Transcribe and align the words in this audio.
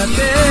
Acuérdate. 0.00 0.49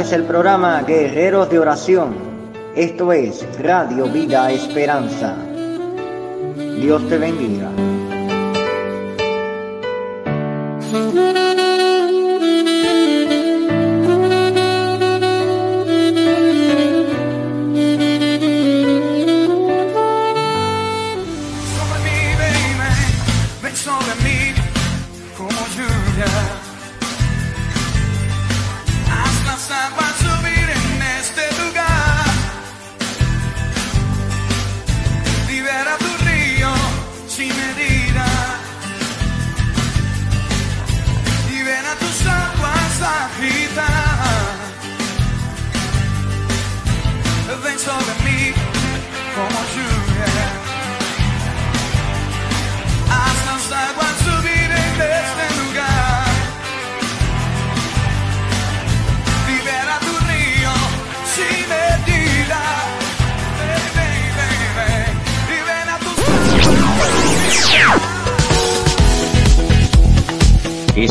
Este 0.00 0.14
es 0.14 0.20
el 0.22 0.26
programa 0.26 0.80
Guerreros 0.80 1.50
de 1.50 1.58
Oración. 1.58 2.14
Esto 2.74 3.12
es 3.12 3.46
Radio 3.60 4.06
Vida 4.06 4.50
Esperanza. 4.50 5.36
Dios 6.80 7.06
te 7.06 7.18
bendiga. 7.18 7.68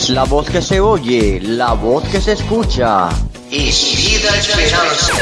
la 0.10 0.24
voz 0.24 0.50
que 0.50 0.62
se 0.62 0.80
oye, 0.80 1.40
la 1.42 1.74
voz 1.74 2.04
que 2.06 2.20
se 2.20 2.34
escucha. 2.34 3.10
Es 3.52 3.96
vida 3.96 4.30
esperanza. 4.38 5.14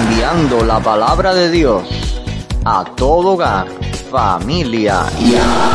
Enviando 0.00 0.64
la 0.64 0.80
palabra 0.80 1.34
de 1.34 1.50
Dios 1.50 1.82
a 2.64 2.84
todo 2.96 3.32
hogar, 3.32 3.66
familia 4.10 5.04
y 5.20 5.34
a 5.34 5.72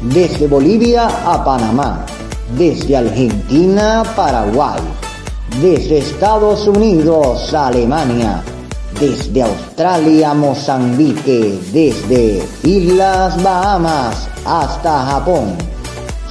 desde 0.00 0.46
Bolivia 0.46 1.06
a 1.06 1.44
Panamá, 1.44 2.06
desde 2.56 2.96
Argentina 2.96 4.00
a 4.00 4.04
Paraguay 4.04 4.97
desde 5.60 5.98
Estados 5.98 6.68
Unidos 6.68 7.52
a 7.52 7.66
Alemania, 7.66 8.42
desde 9.00 9.42
Australia 9.42 10.32
Mozambique, 10.32 11.58
desde 11.72 12.44
Islas 12.62 13.42
Bahamas 13.42 14.28
hasta 14.44 15.04
Japón. 15.04 15.56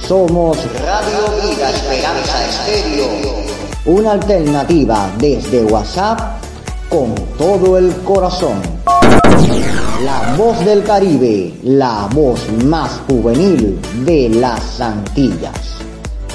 Somos 0.06 0.56
Radio 0.80 1.18
Vida 1.42 1.70
Esperanza 1.70 2.46
Estéreo, 2.46 3.08
una 3.84 4.12
alternativa 4.12 5.10
desde 5.18 5.64
WhatsApp 5.64 6.20
con 6.88 7.14
todo 7.36 7.76
el 7.76 7.94
corazón. 8.04 8.62
La 10.04 10.34
voz 10.38 10.64
del 10.64 10.84
Caribe, 10.84 11.52
la 11.64 12.08
voz 12.14 12.40
más 12.64 12.98
juvenil 13.06 13.78
de 14.06 14.30
las 14.30 14.80
Antillas. 14.80 15.76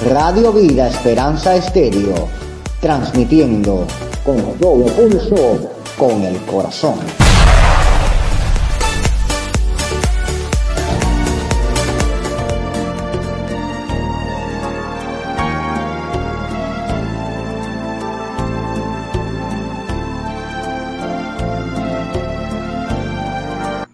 Radio 0.06 0.52
Vida 0.52 0.88
Esperanza 0.88 1.56
Estéreo 1.56 2.43
transmitiendo 2.84 3.86
con 4.22 4.36
todo 4.58 4.84
pulso, 4.84 5.70
con 5.96 6.22
el 6.22 6.36
corazón. 6.42 6.98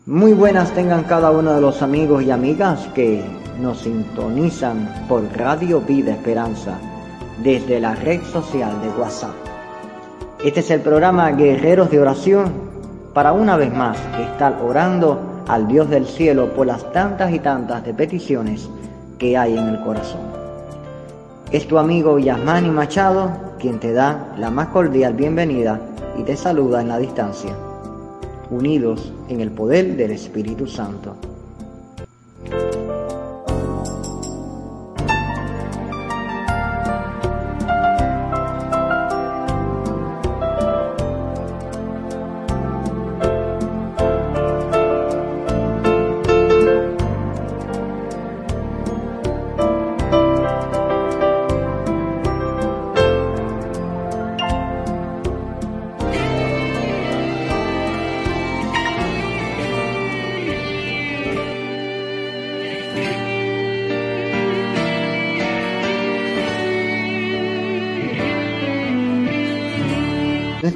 Muy 0.05 0.33
buenas 0.33 0.73
tengan 0.73 1.05
cada 1.05 1.31
uno 1.31 1.55
de 1.55 1.61
los 1.61 1.81
amigos 1.83 2.25
y 2.25 2.33
amigas 2.33 2.89
que 2.93 3.25
nos 3.61 3.83
sintonizan 3.83 5.07
por 5.09 5.23
Radio 5.39 5.81
Vida 5.81 6.11
Esperanza 6.11 6.77
desde 7.43 7.81
la 7.81 7.95
red 7.95 8.23
social 8.23 8.81
de 8.83 8.89
WhatsApp. 9.01 9.35
Este 10.45 10.61
es 10.61 10.71
el 10.71 10.81
programa 10.81 11.31
Guerreros 11.33 11.91
de 11.91 12.01
Oración 12.01 12.53
para 13.13 13.33
una 13.33 13.57
vez 13.57 13.73
más 13.73 13.99
estar 14.21 14.61
orando 14.63 15.45
al 15.49 15.67
Dios 15.69 15.91
del 15.91 16.07
cielo 16.07 16.55
por 16.55 16.67
las 16.67 16.93
tantas 16.93 17.33
y 17.33 17.39
tantas 17.39 17.85
de 17.85 17.93
peticiones 17.93 18.69
que 19.19 19.37
hay 19.37 19.57
en 19.57 19.69
el 19.69 19.81
corazón. 19.81 20.21
Es 21.51 21.67
tu 21.67 21.79
amigo 21.79 22.19
Yasmani 22.19 22.71
Machado 22.71 23.31
quien 23.59 23.81
te 23.81 23.93
da 23.93 24.33
la 24.39 24.51
más 24.51 24.69
cordial 24.69 25.15
bienvenida 25.15 25.81
y 26.17 26.23
te 26.23 26.37
saluda 26.37 26.81
en 26.81 26.89
la 26.89 26.99
distancia 26.99 27.55
unidos 28.51 29.13
en 29.29 29.41
el 29.41 29.51
poder 29.51 29.97
del 29.97 30.11
Espíritu 30.11 30.67
Santo. 30.67 31.17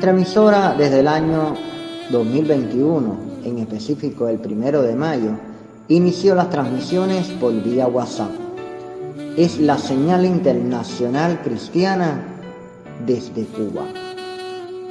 Nuestra 0.05 0.21
emisora 0.21 0.75
desde 0.77 1.01
el 1.01 1.09
año 1.09 1.57
2021, 2.11 3.17
en 3.43 3.59
específico 3.61 4.29
el 4.29 4.39
primero 4.39 4.83
de 4.83 4.95
mayo, 4.95 5.31
inició 5.89 6.35
las 6.35 6.51
transmisiones 6.51 7.29
por 7.41 7.55
vía 7.63 7.87
WhatsApp. 7.87 8.29
Es 9.39 9.59
la 9.59 9.79
señal 9.79 10.27
internacional 10.27 11.41
cristiana 11.41 12.23
desde 13.07 13.47
Cuba. 13.47 13.87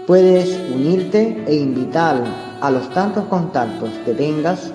Puedes 0.07 0.59
unirte 0.73 1.43
e 1.45 1.57
invitar 1.57 2.23
a 2.59 2.71
los 2.71 2.89
tantos 2.89 3.25
contactos 3.25 3.91
que 4.05 4.15
tengas 4.15 4.71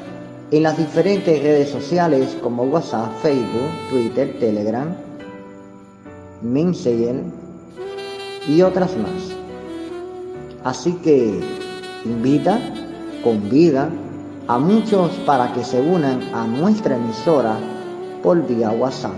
en 0.53 0.63
las 0.63 0.79
diferentes 0.79 1.43
redes 1.43 1.69
sociales 1.69 2.39
como 2.41 2.63
WhatsApp, 2.63 3.11
Facebook, 3.23 3.91
Twitter, 3.91 4.39
Telegram, 4.39 4.95
Messenger 6.43 7.25
y 8.47 8.63
otras 8.63 8.97
más. 8.99 9.38
Así 10.65 10.93
que 11.05 11.41
invita, 12.05 12.59
convida 13.23 13.91
a 14.49 14.59
muchos 14.59 15.11
para 15.27 15.53
que 15.53 15.63
se 15.63 15.81
unan 15.81 16.23
a 16.35 16.47
nuestra 16.47 16.97
emisora 16.97 17.57
por 18.23 18.47
vía 18.47 18.71
WhatsApp. 18.71 19.13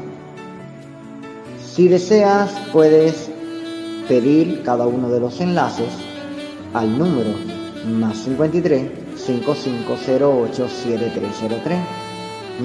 Si 1.65 1.89
deseas, 1.89 2.51
puedes 2.73 3.31
pedir 4.09 4.63
cada 4.65 4.87
uno 4.87 5.09
de 5.09 5.21
los 5.21 5.41
enlaces 5.41 5.89
al 6.75 6.99
número 6.99 7.31
más 7.87 8.19
53 8.19 8.91
5508 9.17 10.69
7303 10.69 11.79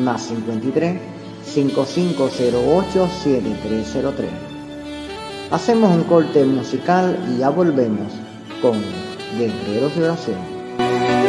más 0.03 0.21
53 0.23 0.99
5508 1.45 3.07
7303. 3.23 4.29
Hacemos 5.51 5.95
un 5.95 6.03
corte 6.03 6.43
musical 6.43 7.17
y 7.31 7.37
ya 7.37 7.49
volvemos 7.49 8.24
con 8.61 8.81
Guerreros 9.37 9.95
de 9.95 10.03
Oración. 10.03 11.24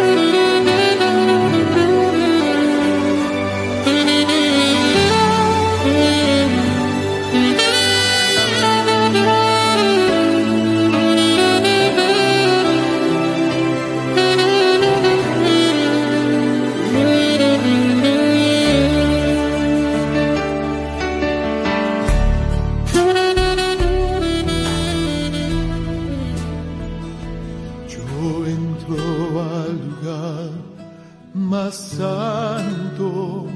Más 31.37 31.75
santo 31.75 33.47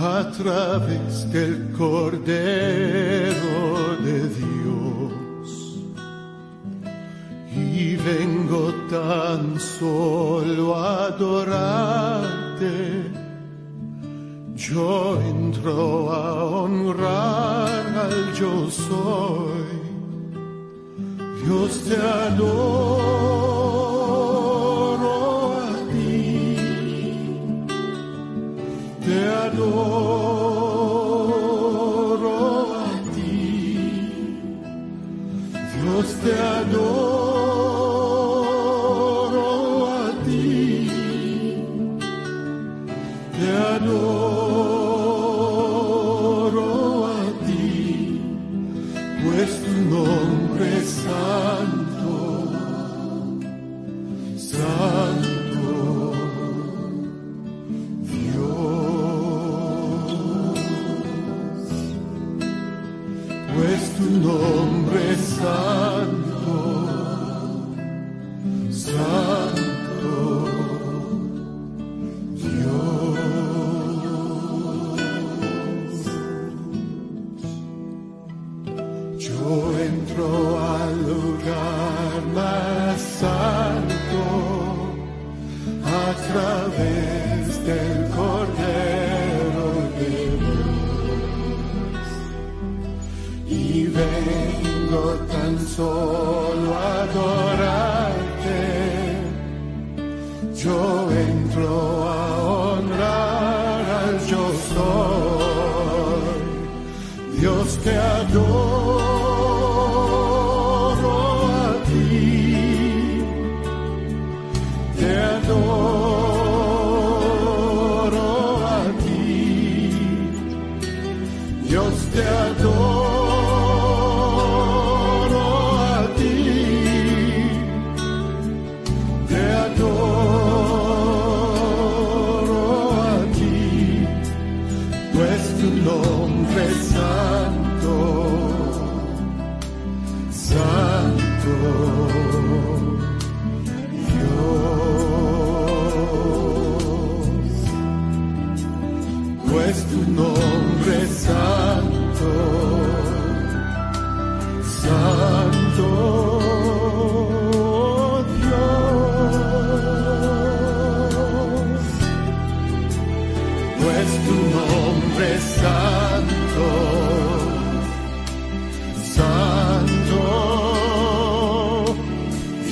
a 0.00 0.30
través 0.36 1.30
del 1.30 1.70
Cordero 1.76 3.36
de 4.02 4.28
Dios 4.28 5.50
y 7.54 7.96
vengo 7.96 8.72
tan 8.90 9.60
solo 9.60 10.74
a 10.74 11.06
adorarte. 11.08 12.72
Yo 14.56 15.20
entro 15.20 16.10
a 16.10 16.44
honrar 16.44 17.86
al 18.06 18.32
yo 18.32 18.70
soy. 18.70 19.82
Dios 21.44 21.84
te 21.84 21.96
adoro 21.96 23.51
adoro 31.22 32.76
a 32.76 32.86
ti, 33.14 33.36
Dios 35.52 36.08
te 36.22 36.32
adoro 36.32 37.11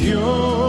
Dios, 0.00 0.59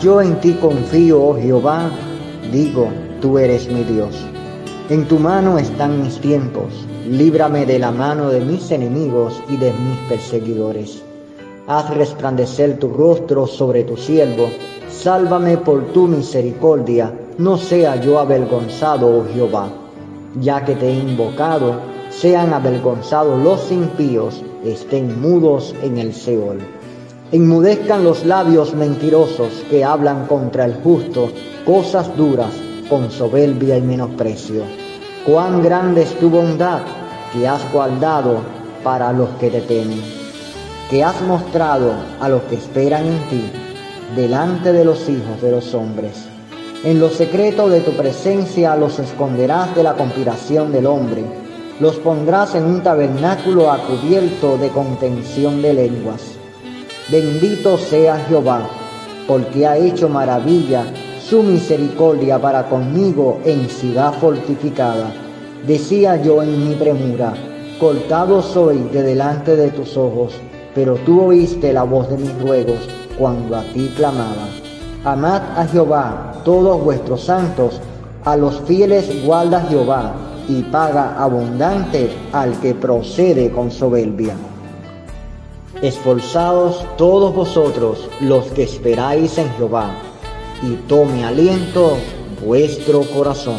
yo 0.00 0.22
en 0.22 0.40
ti 0.40 0.54
confío, 0.54 1.22
oh 1.22 1.36
Jehová, 1.36 1.90
digo, 2.50 2.88
tú 3.20 3.38
eres 3.38 3.70
mi 3.70 3.84
Dios. 3.84 4.16
En 4.88 5.06
tu 5.06 5.18
mano 5.18 5.58
están 5.58 6.02
mis 6.02 6.18
tiempos, 6.20 6.86
líbrame 7.06 7.66
de 7.66 7.78
la 7.78 7.90
mano 7.90 8.30
de 8.30 8.40
mis 8.40 8.70
enemigos 8.70 9.42
y 9.48 9.56
de 9.56 9.72
mis 9.72 9.98
perseguidores. 10.08 11.02
Haz 11.66 11.90
resplandecer 11.90 12.78
tu 12.78 12.88
rostro 12.88 13.46
sobre 13.46 13.84
tu 13.84 13.96
siervo, 13.96 14.48
sálvame 14.90 15.58
por 15.58 15.92
tu 15.92 16.08
misericordia, 16.08 17.12
no 17.36 17.58
sea 17.58 17.96
yo 17.96 18.18
avergonzado, 18.18 19.06
oh 19.06 19.26
Jehová. 19.32 19.68
Ya 20.40 20.64
que 20.64 20.76
te 20.76 20.88
he 20.88 20.98
invocado, 20.98 21.74
sean 22.08 22.54
avergonzados 22.54 23.40
los 23.42 23.70
impíos, 23.70 24.42
estén 24.64 25.20
mudos 25.20 25.74
en 25.82 25.98
el 25.98 26.14
Seol. 26.14 26.79
Enmudezcan 27.32 28.02
los 28.02 28.26
labios 28.26 28.74
mentirosos 28.74 29.64
que 29.70 29.84
hablan 29.84 30.26
contra 30.26 30.64
el 30.64 30.74
justo 30.82 31.30
cosas 31.64 32.16
duras 32.16 32.50
con 32.88 33.08
soberbia 33.12 33.78
y 33.78 33.82
menosprecio. 33.82 34.64
Cuán 35.24 35.62
grande 35.62 36.02
es 36.02 36.18
tu 36.18 36.28
bondad 36.28 36.80
que 37.32 37.46
has 37.46 37.60
guardado 37.72 38.40
para 38.82 39.12
los 39.12 39.28
que 39.38 39.48
te 39.48 39.60
temen, 39.60 40.02
que 40.90 41.04
has 41.04 41.22
mostrado 41.22 41.92
a 42.20 42.28
los 42.28 42.42
que 42.42 42.56
esperan 42.56 43.06
en 43.06 43.18
ti, 43.28 43.44
delante 44.16 44.72
de 44.72 44.84
los 44.84 45.08
hijos 45.08 45.40
de 45.40 45.52
los 45.52 45.72
hombres. 45.72 46.26
En 46.82 46.98
lo 46.98 47.10
secreto 47.10 47.68
de 47.68 47.82
tu 47.82 47.92
presencia 47.92 48.74
los 48.74 48.98
esconderás 48.98 49.72
de 49.76 49.84
la 49.84 49.94
conspiración 49.94 50.72
del 50.72 50.86
hombre, 50.86 51.22
los 51.78 51.94
pondrás 51.98 52.56
en 52.56 52.64
un 52.64 52.82
tabernáculo 52.82 53.70
a 53.70 53.78
cubierto 53.78 54.58
de 54.58 54.70
contención 54.70 55.62
de 55.62 55.74
lenguas. 55.74 56.39
Bendito 57.10 57.76
sea 57.76 58.18
Jehová, 58.28 58.68
porque 59.26 59.66
ha 59.66 59.76
hecho 59.76 60.08
maravilla 60.08 60.84
su 61.20 61.42
misericordia 61.42 62.40
para 62.40 62.68
conmigo 62.68 63.40
en 63.44 63.68
ciudad 63.68 64.12
fortificada. 64.12 65.12
Decía 65.66 66.22
yo 66.22 66.40
en 66.40 66.68
mi 66.68 66.76
premura, 66.76 67.34
cortado 67.80 68.40
soy 68.40 68.78
de 68.92 69.02
delante 69.02 69.56
de 69.56 69.70
tus 69.70 69.96
ojos, 69.96 70.34
pero 70.72 70.94
tú 71.04 71.20
oíste 71.22 71.72
la 71.72 71.82
voz 71.82 72.08
de 72.10 72.18
mis 72.18 72.42
ruegos 72.42 72.78
cuando 73.18 73.56
a 73.56 73.62
ti 73.72 73.92
clamaba. 73.96 74.46
Amad 75.04 75.42
a 75.56 75.66
Jehová, 75.66 76.40
todos 76.44 76.80
vuestros 76.84 77.22
santos, 77.22 77.80
a 78.24 78.36
los 78.36 78.60
fieles 78.60 79.24
guarda 79.24 79.62
Jehová, 79.62 80.14
y 80.46 80.62
paga 80.62 81.20
abundante 81.20 82.08
al 82.32 82.52
que 82.60 82.72
procede 82.72 83.50
con 83.50 83.72
soberbia. 83.72 84.34
Esforzaos 85.82 86.84
todos 86.98 87.34
vosotros 87.34 88.10
los 88.20 88.44
que 88.52 88.64
esperáis 88.64 89.38
en 89.38 89.50
Jehová, 89.56 89.90
y 90.62 90.74
tome 90.86 91.24
aliento 91.24 91.96
vuestro 92.44 93.00
corazón. 93.00 93.56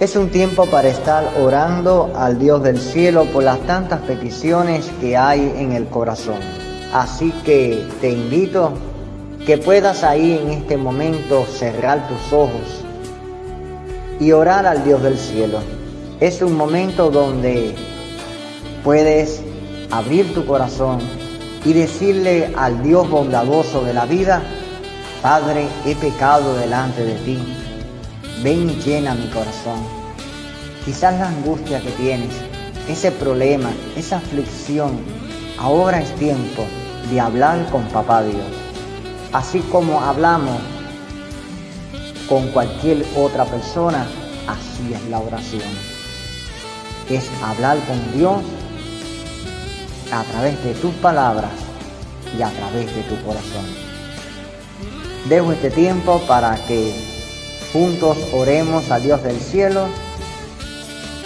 Es 0.00 0.16
un 0.16 0.30
tiempo 0.30 0.64
para 0.64 0.88
estar 0.88 1.34
orando 1.38 2.10
al 2.14 2.38
Dios 2.38 2.62
del 2.62 2.80
cielo 2.80 3.26
por 3.26 3.44
las 3.44 3.58
tantas 3.66 4.00
peticiones 4.00 4.90
que 5.02 5.18
hay 5.18 5.52
en 5.58 5.72
el 5.72 5.86
corazón. 5.88 6.38
Así 6.94 7.30
que 7.44 7.86
te 8.00 8.10
invito 8.10 8.72
que 9.44 9.58
puedas 9.58 10.02
ahí 10.02 10.40
en 10.42 10.48
este 10.48 10.78
momento 10.78 11.44
cerrar 11.44 12.08
tus 12.08 12.32
ojos 12.32 12.84
y 14.18 14.32
orar 14.32 14.66
al 14.66 14.82
Dios 14.82 15.02
del 15.02 15.18
cielo. 15.18 15.58
Es 16.20 16.40
un 16.40 16.56
momento 16.56 17.10
donde 17.10 17.74
puedes 18.88 19.42
abrir 19.90 20.32
tu 20.32 20.46
corazón 20.46 21.00
y 21.62 21.74
decirle 21.74 22.54
al 22.56 22.82
Dios 22.82 23.10
bondadoso 23.10 23.84
de 23.84 23.92
la 23.92 24.06
vida, 24.06 24.42
Padre, 25.20 25.68
he 25.84 25.94
pecado 25.94 26.56
delante 26.56 27.04
de 27.04 27.16
ti. 27.16 27.38
Ven 28.42 28.70
y 28.70 28.80
llena 28.80 29.12
mi 29.12 29.26
corazón. 29.26 29.78
Quizás 30.86 31.18
la 31.18 31.28
angustia 31.28 31.82
que 31.82 31.90
tienes, 31.90 32.30
ese 32.88 33.12
problema, 33.12 33.68
esa 33.94 34.16
aflicción, 34.16 34.92
ahora 35.58 36.00
es 36.00 36.10
tiempo 36.14 36.64
de 37.10 37.20
hablar 37.20 37.70
con 37.70 37.82
Papá 37.88 38.22
Dios. 38.22 38.40
Así 39.34 39.60
como 39.70 40.00
hablamos 40.00 40.62
con 42.26 42.48
cualquier 42.52 43.04
otra 43.14 43.44
persona, 43.44 44.06
así 44.46 44.94
es 44.94 45.10
la 45.10 45.18
oración. 45.18 45.60
Es 47.10 47.28
hablar 47.42 47.76
con 47.86 48.18
Dios 48.18 48.40
a 50.12 50.22
través 50.24 50.62
de 50.64 50.74
tus 50.74 50.94
palabras 50.94 51.50
y 52.36 52.42
a 52.42 52.50
través 52.50 52.94
de 52.94 53.02
tu 53.02 53.22
corazón. 53.24 53.64
Dejo 55.28 55.52
este 55.52 55.70
tiempo 55.70 56.20
para 56.26 56.56
que 56.66 56.94
juntos 57.72 58.16
oremos 58.32 58.90
a 58.90 58.98
Dios 58.98 59.22
del 59.22 59.38
cielo 59.38 59.86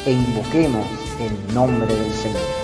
e 0.04 0.12
invoquemos 0.12 0.86
el 1.20 1.54
nombre 1.54 1.94
del 1.94 2.12
Señor. 2.12 2.61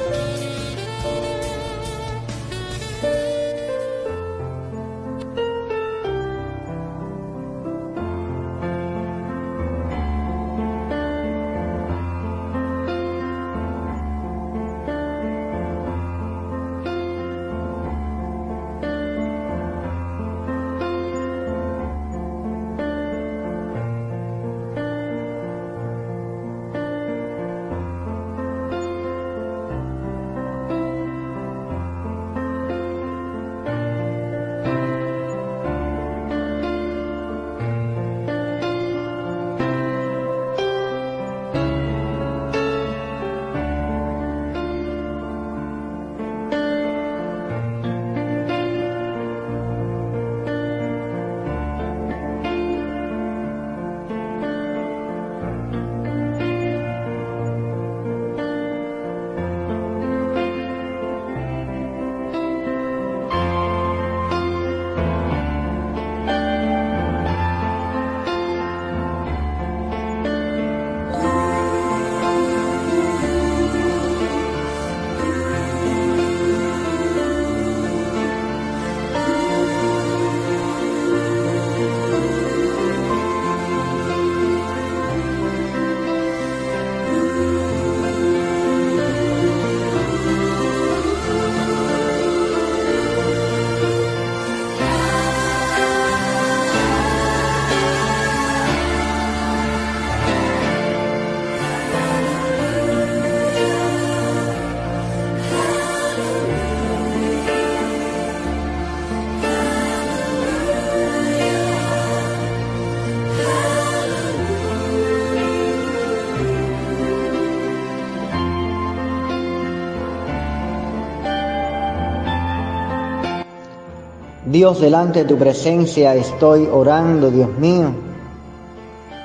Dios, 124.58 124.80
delante 124.80 125.20
de 125.20 125.24
tu 125.24 125.38
presencia 125.38 126.16
estoy 126.16 126.66
orando, 126.66 127.30
Dios 127.30 127.48
mío, 127.58 127.92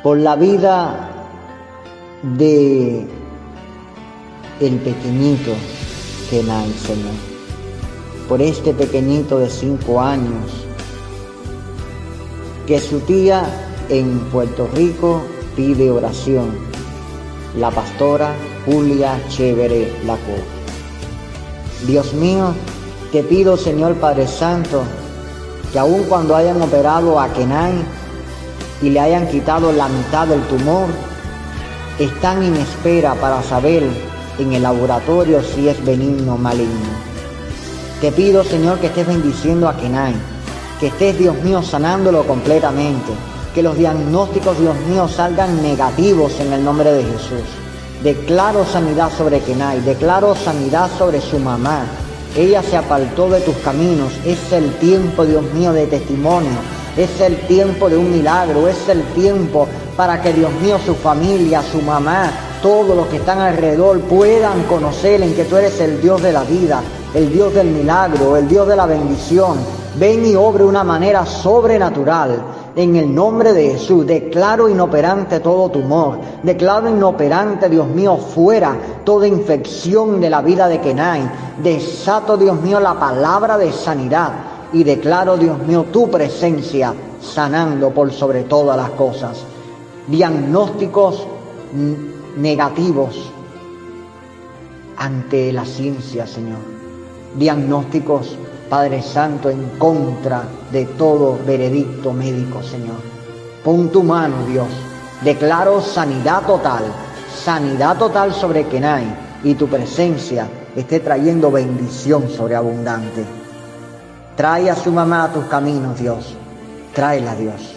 por 0.03 0.19
la 0.19 0.35
vida 0.35 1.09
de 2.21 3.07
el 4.59 4.75
pequeñito 4.75 5.53
Kenai, 6.29 6.71
Señor. 6.73 7.15
Por 8.29 8.43
este 8.43 8.75
pequeñito 8.75 9.39
de 9.39 9.49
cinco 9.49 9.99
años, 9.99 10.51
que 12.67 12.79
su 12.79 12.99
tía 12.99 13.43
en 13.89 14.19
Puerto 14.31 14.69
Rico 14.75 15.23
pide 15.55 15.89
oración. 15.89 16.51
La 17.57 17.71
pastora 17.71 18.35
Julia 18.67 19.19
Chévere 19.29 19.91
Laco. 20.05 20.37
Dios 21.87 22.13
mío, 22.13 22.53
te 23.11 23.23
pido, 23.23 23.57
Señor 23.57 23.95
Padre 23.95 24.27
Santo, 24.27 24.83
que 25.73 25.79
aun 25.79 26.03
cuando 26.03 26.35
hayan 26.35 26.61
operado 26.61 27.19
a 27.19 27.33
Kenai 27.33 27.73
y 28.83 28.91
le 28.91 28.99
hayan 28.99 29.27
quitado 29.27 29.71
la 29.71 29.87
mitad 29.87 30.27
del 30.27 30.43
tumor, 30.43 30.87
están 31.97 32.43
en 32.43 32.55
espera 32.55 33.15
para 33.15 33.41
saber 33.41 33.83
en 34.37 34.53
el 34.53 34.61
laboratorio 34.61 35.41
si 35.41 35.67
es 35.67 35.83
benigno 35.83 36.35
o 36.35 36.37
maligno. 36.37 36.93
Te 38.01 38.11
pido, 38.11 38.43
Señor, 38.43 38.77
que 38.79 38.87
estés 38.87 39.07
bendiciendo 39.07 39.67
a 39.67 39.75
Kenai, 39.75 40.13
que 40.79 40.87
estés, 40.87 41.17
Dios 41.17 41.35
mío, 41.41 41.63
sanándolo 41.63 42.23
completamente, 42.27 43.11
que 43.55 43.63
los 43.63 43.75
diagnósticos, 43.75 44.59
Dios 44.59 44.75
mío, 44.87 45.07
salgan 45.07 45.63
negativos 45.63 46.39
en 46.39 46.53
el 46.53 46.63
nombre 46.63 46.91
de 46.91 47.03
Jesús. 47.03 47.47
Declaro 48.03 48.63
sanidad 48.65 49.09
sobre 49.17 49.39
Kenai, 49.39 49.81
declaro 49.81 50.35
sanidad 50.35 50.89
sobre 50.97 51.19
su 51.21 51.39
mamá, 51.39 51.85
ella 52.35 52.63
se 52.63 52.77
apartó 52.77 53.29
de 53.29 53.41
tus 53.41 53.55
caminos. 53.57 54.11
Es 54.25 54.51
el 54.51 54.71
tiempo, 54.75 55.25
Dios 55.25 55.43
mío, 55.53 55.71
de 55.71 55.87
testimonio. 55.87 56.51
Es 56.97 57.21
el 57.21 57.37
tiempo 57.47 57.89
de 57.89 57.97
un 57.97 58.11
milagro. 58.11 58.67
Es 58.67 58.89
el 58.89 59.03
tiempo 59.13 59.67
para 59.95 60.21
que, 60.21 60.33
Dios 60.33 60.51
mío, 60.61 60.77
su 60.83 60.95
familia, 60.95 61.61
su 61.61 61.81
mamá, 61.81 62.31
todos 62.61 62.95
los 62.95 63.07
que 63.07 63.17
están 63.17 63.39
alrededor 63.39 63.99
puedan 64.01 64.63
conocer 64.63 65.21
en 65.21 65.35
que 65.35 65.45
tú 65.45 65.57
eres 65.57 65.79
el 65.79 66.01
Dios 66.01 66.21
de 66.21 66.31
la 66.31 66.43
vida, 66.43 66.81
el 67.13 67.31
Dios 67.31 67.53
del 67.53 67.67
milagro, 67.67 68.37
el 68.37 68.47
Dios 68.47 68.67
de 68.67 68.75
la 68.75 68.85
bendición. 68.85 69.57
Ven 69.97 70.25
y 70.25 70.35
obre 70.35 70.63
una 70.63 70.83
manera 70.83 71.25
sobrenatural. 71.25 72.43
En 72.75 72.95
el 72.95 73.13
nombre 73.13 73.53
de 73.53 73.71
Jesús 73.71 74.05
declaro 74.07 74.67
inoperante 74.67 75.39
todo 75.39 75.69
tumor. 75.69 76.17
Declaro 76.41 76.89
inoperante, 76.89 77.69
Dios 77.69 77.87
mío, 77.87 78.17
fuera 78.17 78.75
toda 79.03 79.27
infección 79.27 80.19
de 80.19 80.29
la 80.29 80.41
vida 80.41 80.67
de 80.67 80.81
Kenai. 80.81 81.21
Desato, 81.61 82.35
Dios 82.35 82.59
mío, 82.61 82.79
la 82.79 82.99
palabra 82.99 83.57
de 83.57 83.71
sanidad. 83.71 84.31
y 84.73 84.83
declaro, 84.83 85.37
Dios 85.37 85.59
mío, 85.59 85.85
tu 85.91 86.09
presencia 86.09 86.95
sanando 87.21 87.91
por 87.91 88.11
sobre 88.11 88.41
todas 88.43 88.75
las 88.75 88.89
cosas. 88.91 89.45
Diagnósticos 90.07 91.27
negativos 92.35 93.31
ante 94.97 95.53
la 95.53 95.63
ciencia, 95.65 96.25
Señor. 96.25 96.57
Diagnósticos, 97.35 98.35
Padre 98.69 99.01
Santo, 99.01 99.49
en 99.49 99.77
contra 99.77 100.43
de 100.71 100.85
todo 100.85 101.37
veredicto 101.45 102.13
médico, 102.13 102.61
Señor. 102.63 102.97
Pon 103.63 103.89
tu 103.89 104.03
mano, 104.03 104.45
Dios. 104.47 104.67
Declaro 105.21 105.81
sanidad 105.81 106.45
total, 106.45 106.83
sanidad 107.43 107.97
total 107.97 108.33
sobre 108.33 108.67
Kenai 108.67 109.05
y 109.43 109.55
tu 109.55 109.67
presencia 109.67 110.47
esté 110.75 110.99
trayendo 110.99 111.51
bendición 111.51 112.29
sobreabundante. 112.29 113.23
Trae 114.35 114.69
a 114.69 114.75
su 114.75 114.91
mamá 114.91 115.25
a 115.25 115.33
tus 115.33 115.45
caminos, 115.45 115.99
Dios. 115.99 116.35
Tráela, 116.93 117.35
Dios. 117.35 117.75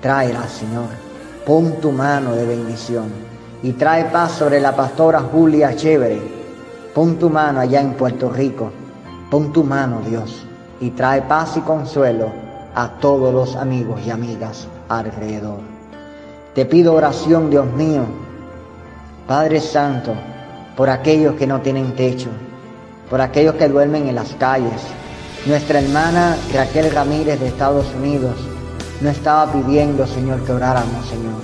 Tráela, 0.00 0.48
Señor. 0.48 0.88
Pon 1.44 1.80
tu 1.80 1.92
mano 1.92 2.34
de 2.34 2.46
bendición 2.46 3.08
y 3.62 3.72
trae 3.72 4.06
paz 4.06 4.32
sobre 4.32 4.60
la 4.60 4.74
pastora 4.74 5.20
Julia 5.20 5.76
Chévere. 5.76 6.20
Pon 6.94 7.16
tu 7.16 7.28
mano 7.28 7.60
allá 7.60 7.80
en 7.80 7.94
Puerto 7.94 8.30
Rico. 8.30 8.72
Pon 9.30 9.52
tu 9.52 9.62
mano, 9.62 10.00
Dios, 10.04 10.44
y 10.80 10.90
trae 10.90 11.22
paz 11.22 11.56
y 11.56 11.60
consuelo 11.60 12.32
a 12.74 12.88
todos 12.98 13.32
los 13.32 13.54
amigos 13.54 14.00
y 14.04 14.10
amigas 14.10 14.66
alrededor. 14.88 15.60
Te 16.54 16.66
pido 16.66 16.94
oración, 16.94 17.48
Dios 17.48 17.66
mío, 17.72 18.02
Padre 19.28 19.60
Santo, 19.60 20.14
por 20.76 20.90
aquellos 20.90 21.36
que 21.36 21.46
no 21.46 21.60
tienen 21.60 21.94
techo, 21.94 22.28
por 23.08 23.20
aquellos 23.20 23.54
que 23.54 23.68
duermen 23.68 24.08
en 24.08 24.16
las 24.16 24.34
calles. 24.34 24.82
Nuestra 25.46 25.80
hermana 25.80 26.36
Raquel 26.52 26.90
Ramírez 26.90 27.38
de 27.38 27.46
Estados 27.46 27.86
Unidos 27.94 28.34
no 29.00 29.10
estaba 29.10 29.52
pidiendo, 29.52 30.08
Señor, 30.08 30.40
que 30.42 30.52
oráramos, 30.52 31.06
Señor. 31.06 31.40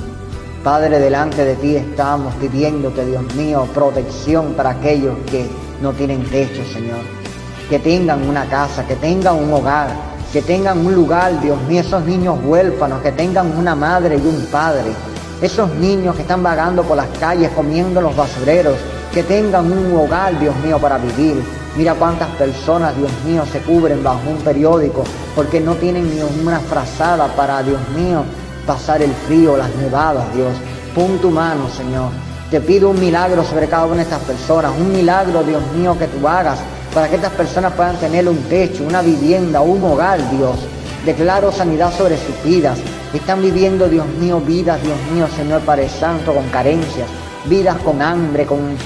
Padre, 0.65 0.99
delante 0.99 1.45
de 1.45 1.55
ti 1.55 1.77
estamos 1.77 2.35
pidiéndote, 2.35 3.07
Dios 3.07 3.33
mío, 3.37 3.69
protección 3.73 4.55
para 4.55 4.71
aquellos 4.71 5.17
que 5.31 5.47
no 5.81 5.93
tienen 5.93 6.25
techo, 6.25 6.65
Señor. 6.73 7.26
Que 7.69 7.79
tengan 7.79 8.29
una 8.29 8.45
casa, 8.47 8.87
que 8.87 8.95
tengan 8.97 9.37
un 9.37 9.53
hogar, 9.53 9.89
que 10.33 10.43
tengan 10.43 10.85
un 10.85 10.95
lugar, 10.95 11.41
Dios 11.41 11.61
mío, 11.63 11.81
esos 11.81 12.05
niños 12.05 12.39
huérfanos, 12.45 13.01
que 13.03 13.13
tengan 13.13 13.57
una 13.57 13.75
madre 13.75 14.17
y 14.17 14.27
un 14.27 14.47
padre. 14.53 14.93
Esos 15.41 15.71
niños 15.75 16.15
que 16.15 16.23
están 16.23 16.43
vagando 16.43 16.83
por 16.83 16.97
las 16.97 17.09
calles 17.19 17.51
comiendo 17.51 18.01
los 18.01 18.15
basureros, 18.17 18.77
que 19.13 19.23
tengan 19.23 19.71
un 19.71 19.97
hogar, 19.97 20.39
Dios 20.39 20.55
mío, 20.65 20.79
para 20.79 20.99
vivir. 20.99 21.43
Mira 21.77 21.95
cuántas 21.95 22.29
personas, 22.31 22.97
Dios 22.97 23.11
mío, 23.25 23.45
se 23.51 23.61
cubren 23.61 24.03
bajo 24.03 24.29
un 24.29 24.39
periódico 24.39 25.05
porque 25.35 25.61
no 25.61 25.75
tienen 25.75 26.09
ni 26.15 26.23
una 26.23 26.61
frazada 26.61 27.27
para, 27.29 27.63
Dios 27.63 27.81
mío, 27.97 28.25
pasar 28.67 29.03
el 29.03 29.13
frío, 29.27 29.57
las 29.57 29.75
nevadas, 29.77 30.25
Dios. 30.35 30.53
Pon 30.95 31.19
tu 31.19 31.31
mano, 31.31 31.69
Señor. 31.69 32.11
Te 32.51 32.61
pido 32.61 32.91
un 32.91 33.01
milagro 33.01 33.45
sobre 33.45 33.69
cada 33.69 33.87
una 33.87 33.97
de 33.97 34.03
estas 34.03 34.21
personas, 34.21 34.73
un 34.79 34.93
milagro, 34.93 35.43
Dios 35.43 35.63
mío, 35.75 35.97
que 35.99 36.07
tú 36.07 36.27
hagas 36.29 36.59
para 36.97 37.11
que 37.11 37.17
estas 37.17 37.33
personas 37.33 37.75
puedan 37.75 37.97
tener 37.97 38.27
un 38.27 38.39
techo, 38.45 38.83
una 38.83 39.03
vivienda, 39.03 39.61
un 39.61 39.85
hogar, 39.85 40.19
Dios. 40.31 40.57
Declaro 41.05 41.53
sanidad 41.53 41.93
sobre 41.93 42.17
sus 42.17 42.43
vidas. 42.43 42.79
Están 43.13 43.43
viviendo, 43.43 43.87
Dios 43.87 44.07
mío, 44.19 44.41
vidas, 44.41 44.83
Dios 44.83 44.97
mío, 45.13 45.29
Señor 45.37 45.61
Padre 45.61 45.91
Santo, 45.91 46.33
con 46.33 46.49
carencias, 46.49 47.07
vidas 47.51 47.77
con 47.85 48.01
hambre, 48.01 48.47
con, 48.47 48.79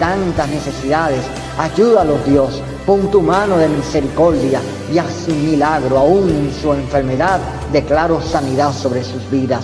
tantas 0.00 0.48
necesidades. 0.48 1.20
Ayúdalos, 1.56 2.26
Dios. 2.26 2.60
Pon 2.84 3.08
tu 3.12 3.22
mano 3.22 3.56
de 3.56 3.68
misericordia 3.68 4.60
y 4.92 4.98
haz 4.98 5.28
un 5.28 5.48
milagro. 5.48 5.98
Aún 5.98 6.28
en 6.28 6.52
su 6.60 6.72
enfermedad, 6.72 7.38
declaro 7.72 8.20
sanidad 8.20 8.72
sobre 8.72 9.04
sus 9.04 9.30
vidas. 9.30 9.62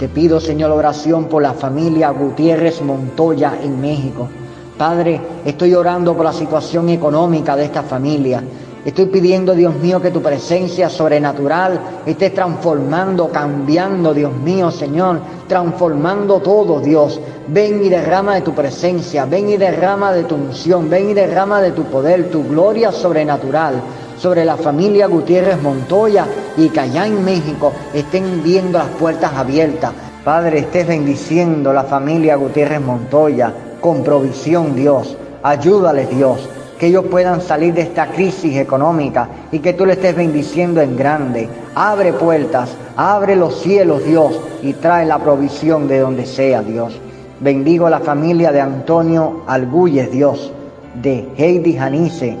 Te 0.00 0.08
pido, 0.08 0.40
Señor, 0.40 0.72
oración 0.72 1.26
por 1.26 1.40
la 1.40 1.52
familia 1.52 2.10
Gutiérrez 2.10 2.82
Montoya 2.82 3.56
en 3.62 3.80
México. 3.80 4.28
Padre, 4.76 5.20
estoy 5.44 5.74
orando 5.74 6.16
por 6.16 6.24
la 6.24 6.32
situación 6.32 6.88
económica 6.88 7.54
de 7.56 7.64
esta 7.64 7.82
familia. 7.82 8.42
Estoy 8.84 9.06
pidiendo, 9.06 9.54
Dios 9.54 9.76
mío, 9.76 10.02
que 10.02 10.10
tu 10.10 10.20
presencia 10.20 10.88
sobrenatural 10.88 11.78
esté 12.04 12.30
transformando, 12.30 13.28
cambiando, 13.30 14.12
Dios 14.12 14.32
mío, 14.32 14.72
Señor, 14.72 15.20
transformando 15.46 16.40
todo, 16.40 16.80
Dios. 16.80 17.20
Ven 17.46 17.84
y 17.84 17.88
derrama 17.88 18.34
de 18.34 18.40
tu 18.40 18.54
presencia, 18.54 19.24
ven 19.24 19.50
y 19.50 19.56
derrama 19.56 20.12
de 20.12 20.24
tu 20.24 20.34
unción, 20.34 20.90
ven 20.90 21.10
y 21.10 21.14
derrama 21.14 21.60
de 21.60 21.70
tu 21.70 21.84
poder, 21.84 22.28
tu 22.30 22.42
gloria 22.42 22.90
sobrenatural 22.90 23.74
sobre 24.18 24.44
la 24.44 24.56
familia 24.56 25.06
Gutiérrez 25.06 25.62
Montoya 25.62 26.26
y 26.56 26.68
que 26.70 26.80
allá 26.80 27.06
en 27.06 27.24
México 27.24 27.72
estén 27.94 28.42
viendo 28.42 28.78
las 28.78 28.88
puertas 28.88 29.32
abiertas. 29.32 29.92
Padre, 30.24 30.60
estés 30.60 30.88
bendiciendo 30.88 31.72
la 31.72 31.84
familia 31.84 32.34
Gutiérrez 32.34 32.80
Montoya 32.80 33.52
con 33.82 34.02
provisión, 34.02 34.74
Dios. 34.74 35.18
Ayúdales, 35.42 36.08
Dios 36.08 36.48
que 36.82 36.88
ellos 36.88 37.04
puedan 37.08 37.40
salir 37.40 37.74
de 37.74 37.82
esta 37.82 38.08
crisis 38.08 38.56
económica 38.56 39.28
y 39.52 39.60
que 39.60 39.72
tú 39.72 39.86
le 39.86 39.92
estés 39.92 40.16
bendiciendo 40.16 40.80
en 40.80 40.96
grande. 40.96 41.48
Abre 41.76 42.12
puertas, 42.12 42.76
abre 42.96 43.36
los 43.36 43.60
cielos, 43.60 44.04
Dios, 44.04 44.40
y 44.64 44.72
trae 44.72 45.06
la 45.06 45.20
provisión 45.20 45.86
de 45.86 46.00
donde 46.00 46.26
sea, 46.26 46.60
Dios. 46.60 46.98
Bendigo 47.38 47.86
a 47.86 47.90
la 47.90 48.00
familia 48.00 48.50
de 48.50 48.60
Antonio 48.60 49.44
Alguyes, 49.46 50.10
Dios, 50.10 50.52
de 51.00 51.28
Heidi 51.36 51.74
Janice 51.74 52.36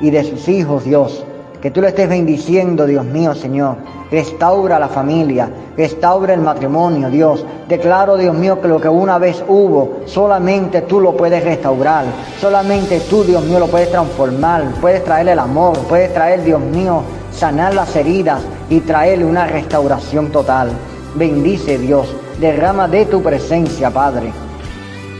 y 0.00 0.10
de 0.10 0.24
sus 0.24 0.48
hijos, 0.48 0.82
Dios. 0.82 1.24
Que 1.64 1.70
tú 1.70 1.80
le 1.80 1.88
estés 1.88 2.10
bendiciendo, 2.10 2.84
Dios 2.84 3.06
mío, 3.06 3.34
Señor. 3.34 3.76
Restaura 4.10 4.78
la 4.78 4.88
familia, 4.88 5.48
restaura 5.78 6.34
el 6.34 6.42
matrimonio, 6.42 7.08
Dios. 7.08 7.42
Declaro, 7.66 8.18
Dios 8.18 8.34
mío, 8.36 8.60
que 8.60 8.68
lo 8.68 8.78
que 8.78 8.90
una 8.90 9.16
vez 9.16 9.42
hubo, 9.48 10.00
solamente 10.04 10.82
tú 10.82 11.00
lo 11.00 11.16
puedes 11.16 11.42
restaurar. 11.42 12.04
Solamente 12.38 13.00
tú, 13.08 13.24
Dios 13.24 13.42
mío, 13.44 13.60
lo 13.60 13.68
puedes 13.68 13.90
transformar. 13.90 14.62
Puedes 14.78 15.02
traer 15.04 15.28
el 15.28 15.38
amor, 15.38 15.78
puedes 15.88 16.12
traer, 16.12 16.44
Dios 16.44 16.60
mío, 16.60 17.00
sanar 17.32 17.72
las 17.72 17.96
heridas 17.96 18.42
y 18.68 18.80
traerle 18.80 19.24
una 19.24 19.46
restauración 19.46 20.30
total. 20.30 20.68
Bendice, 21.14 21.78
Dios. 21.78 22.14
Derrama 22.38 22.88
de 22.88 23.06
tu 23.06 23.22
presencia, 23.22 23.90
Padre. 23.90 24.34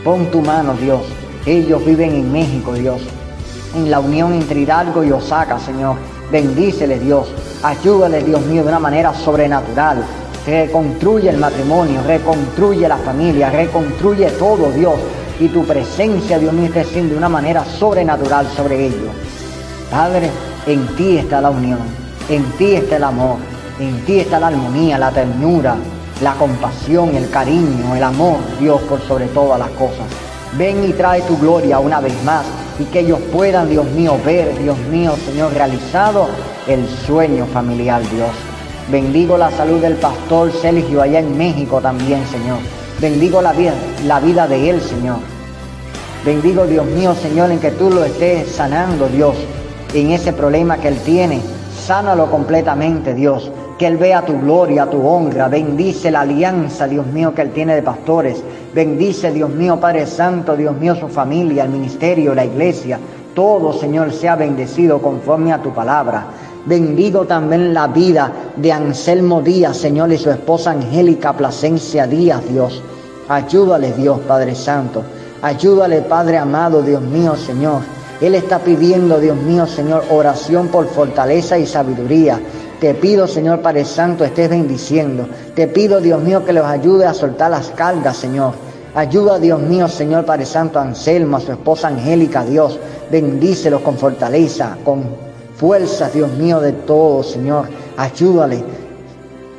Pon 0.03 0.27
tu 0.27 0.41
mano, 0.41 0.75
Dios. 0.75 1.01
Ellos 1.47 1.83
viven 1.83 2.11
en 2.11 2.31
México, 2.31 2.73
Dios. 2.73 3.01
En 3.75 3.89
la 3.89 3.99
unión 3.99 4.31
entre 4.31 4.59
Hidalgo 4.59 5.03
y 5.03 5.11
Osaka, 5.11 5.57
Señor. 5.57 5.95
Bendícele, 6.31 6.99
Dios. 6.99 7.27
Ayúdale, 7.63 8.23
Dios 8.23 8.41
mío, 8.45 8.63
de 8.63 8.69
una 8.69 8.79
manera 8.79 9.13
sobrenatural. 9.13 10.03
Reconstruye 10.45 11.29
el 11.29 11.37
matrimonio, 11.37 12.01
reconstruye 12.05 12.87
la 12.87 12.97
familia, 12.97 13.49
reconstruye 13.49 14.29
todo, 14.31 14.71
Dios. 14.71 14.95
Y 15.39 15.47
tu 15.49 15.65
presencia, 15.65 16.39
Dios 16.39 16.53
mío, 16.53 16.65
esté 16.65 16.83
siendo 16.85 17.13
de 17.13 17.17
una 17.17 17.29
manera 17.29 17.63
sobrenatural 17.63 18.47
sobre 18.55 18.85
ellos. 18.87 19.11
Padre, 19.91 20.29
en 20.65 20.87
ti 20.95 21.17
está 21.17 21.41
la 21.41 21.49
unión, 21.49 21.79
en 22.29 22.43
ti 22.57 22.75
está 22.75 22.97
el 22.97 23.03
amor, 23.03 23.37
en 23.79 24.03
ti 24.05 24.19
está 24.19 24.39
la 24.39 24.47
armonía, 24.47 24.97
la 24.97 25.11
ternura, 25.11 25.75
la 26.21 26.33
compasión, 26.33 27.15
el 27.15 27.29
cariño, 27.29 27.95
el 27.95 28.03
amor, 28.03 28.37
Dios, 28.59 28.81
por 28.83 29.01
sobre 29.01 29.27
todas 29.27 29.59
las 29.59 29.69
cosas. 29.71 30.05
Ven 30.57 30.85
y 30.85 30.93
trae 30.93 31.21
tu 31.23 31.37
gloria 31.37 31.79
una 31.79 31.99
vez 31.99 32.13
más 32.23 32.45
y 32.79 32.83
que 32.85 32.99
ellos 33.01 33.19
puedan, 33.31 33.69
Dios 33.69 33.85
mío, 33.91 34.17
ver, 34.25 34.57
Dios 34.59 34.77
mío, 34.91 35.13
Señor, 35.25 35.53
realizado 35.53 36.27
el 36.67 36.87
sueño 37.05 37.45
familiar, 37.45 38.01
Dios. 38.09 38.31
Bendigo 38.91 39.37
la 39.37 39.49
salud 39.51 39.81
del 39.81 39.95
pastor 39.95 40.51
Sergio 40.51 41.01
allá 41.01 41.19
en 41.19 41.37
México 41.37 41.79
también, 41.81 42.25
Señor. 42.27 42.59
Bendigo 42.99 43.41
la 43.41 43.53
vida, 43.53 43.73
la 44.05 44.19
vida 44.19 44.47
de 44.47 44.69
él, 44.69 44.81
Señor. 44.81 45.17
Bendigo, 46.25 46.65
Dios 46.65 46.85
mío, 46.85 47.13
Señor, 47.15 47.51
en 47.51 47.59
que 47.59 47.71
tú 47.71 47.89
lo 47.89 48.03
estés 48.03 48.49
sanando, 48.49 49.07
Dios, 49.07 49.35
en 49.93 50.11
ese 50.11 50.33
problema 50.33 50.77
que 50.77 50.89
él 50.89 50.97
tiene. 51.05 51.41
Sánalo 51.85 52.29
completamente, 52.31 53.13
Dios. 53.13 53.51
Que 53.77 53.87
Él 53.87 53.97
vea 53.97 54.23
tu 54.23 54.39
gloria, 54.39 54.89
tu 54.89 55.05
honra. 55.05 55.47
Bendice 55.47 56.09
la 56.09 56.21
alianza, 56.21 56.87
Dios 56.87 57.05
mío, 57.07 57.33
que 57.33 57.41
Él 57.41 57.51
tiene 57.51 57.75
de 57.75 57.81
pastores. 57.81 58.41
Bendice, 58.73 59.31
Dios 59.31 59.49
mío, 59.49 59.79
Padre 59.79 60.05
Santo, 60.05 60.55
Dios 60.55 60.77
mío, 60.77 60.95
su 60.95 61.07
familia, 61.07 61.63
el 61.63 61.69
ministerio, 61.69 62.33
la 62.33 62.45
iglesia. 62.45 62.99
Todo, 63.33 63.73
Señor, 63.73 64.13
sea 64.13 64.35
bendecido 64.35 65.01
conforme 65.01 65.51
a 65.51 65.61
tu 65.61 65.73
palabra. 65.73 66.25
Bendigo 66.65 67.25
también 67.25 67.73
la 67.73 67.87
vida 67.87 68.31
de 68.55 68.71
Anselmo 68.71 69.41
Díaz, 69.41 69.77
Señor, 69.77 70.11
y 70.11 70.17
su 70.17 70.31
esposa 70.31 70.71
Angélica 70.71 71.33
Plasencia 71.33 72.07
Díaz, 72.07 72.41
Dios. 72.49 72.81
Ayúdale, 73.27 73.91
Dios, 73.93 74.19
Padre 74.27 74.55
Santo. 74.55 75.03
Ayúdale, 75.41 76.01
Padre 76.01 76.37
amado, 76.37 76.81
Dios 76.81 77.01
mío, 77.01 77.35
Señor. 77.35 77.81
Él 78.19 78.33
está 78.33 78.59
pidiendo, 78.59 79.19
Dios 79.19 79.37
mío, 79.37 79.67
Señor, 79.67 80.05
oración 80.09 80.69
por 80.69 80.87
fortaleza 80.87 81.57
y 81.57 81.67
sabiduría. 81.67 82.39
Te 82.79 82.93
pido, 82.93 83.27
Señor 83.27 83.61
Padre 83.61 83.85
Santo, 83.85 84.25
estés 84.25 84.49
bendiciendo. 84.49 85.27
Te 85.55 85.67
pido, 85.67 86.01
Dios 86.01 86.21
mío, 86.21 86.43
que 86.43 86.53
los 86.53 86.65
ayude 86.65 87.05
a 87.05 87.13
soltar 87.13 87.51
las 87.51 87.69
cargas, 87.69 88.17
Señor. 88.17 88.53
Ayuda, 88.93 89.39
Dios 89.39 89.61
mío, 89.61 89.87
Señor 89.87 90.25
Padre 90.25 90.45
Santo, 90.45 90.79
a 90.79 90.83
Anselmo, 90.83 91.37
a 91.37 91.39
su 91.39 91.53
esposa 91.53 91.87
Angélica, 91.87 92.43
Dios. 92.43 92.77
Bendícelos 93.09 93.81
con 93.81 93.97
fortaleza, 93.97 94.77
con 94.83 95.03
fuerzas, 95.55 96.13
Dios 96.13 96.31
mío, 96.33 96.59
de 96.59 96.73
todo, 96.73 97.23
Señor. 97.23 97.67
Ayúdale. 97.95 98.63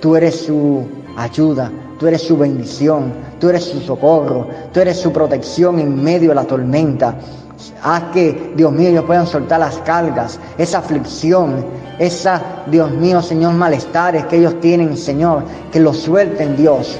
Tú 0.00 0.14
eres 0.14 0.42
su 0.42 0.86
ayuda, 1.16 1.70
tú 1.98 2.06
eres 2.06 2.22
su 2.22 2.36
bendición, 2.36 3.12
tú 3.40 3.48
eres 3.48 3.64
su 3.64 3.80
socorro, 3.80 4.46
tú 4.72 4.80
eres 4.80 4.98
su 4.98 5.10
protección 5.10 5.78
en 5.78 6.02
medio 6.02 6.30
de 6.30 6.34
la 6.34 6.44
tormenta. 6.44 7.16
Haz 7.82 8.02
que, 8.12 8.52
Dios 8.54 8.72
mío, 8.72 8.90
ellos 8.90 9.04
puedan 9.04 9.26
soltar 9.26 9.60
las 9.60 9.78
cargas, 9.78 10.38
esa 10.58 10.78
aflicción, 10.78 11.64
esa, 11.98 12.62
Dios 12.66 12.90
mío, 12.90 13.22
Señor, 13.22 13.54
malestares 13.54 14.26
que 14.26 14.36
ellos 14.36 14.60
tienen, 14.60 14.96
Señor, 14.96 15.44
que 15.72 15.80
los 15.80 15.96
suelten, 15.96 16.56
Dios, 16.56 16.98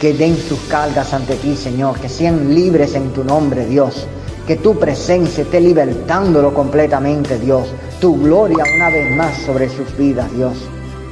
que 0.00 0.12
den 0.12 0.36
sus 0.36 0.58
cargas 0.68 1.14
ante 1.14 1.36
ti, 1.36 1.56
Señor, 1.56 1.98
que 1.98 2.08
sean 2.08 2.54
libres 2.54 2.94
en 2.94 3.10
tu 3.12 3.24
nombre, 3.24 3.66
Dios. 3.66 4.06
Que 4.46 4.56
tu 4.56 4.78
presencia 4.78 5.42
esté 5.42 5.60
libertándolo 5.60 6.52
completamente, 6.52 7.38
Dios. 7.38 7.68
Tu 8.00 8.14
gloria 8.20 8.64
una 8.76 8.90
vez 8.90 9.16
más 9.16 9.34
sobre 9.38 9.70
sus 9.70 9.96
vidas, 9.96 10.30
Dios. 10.36 10.52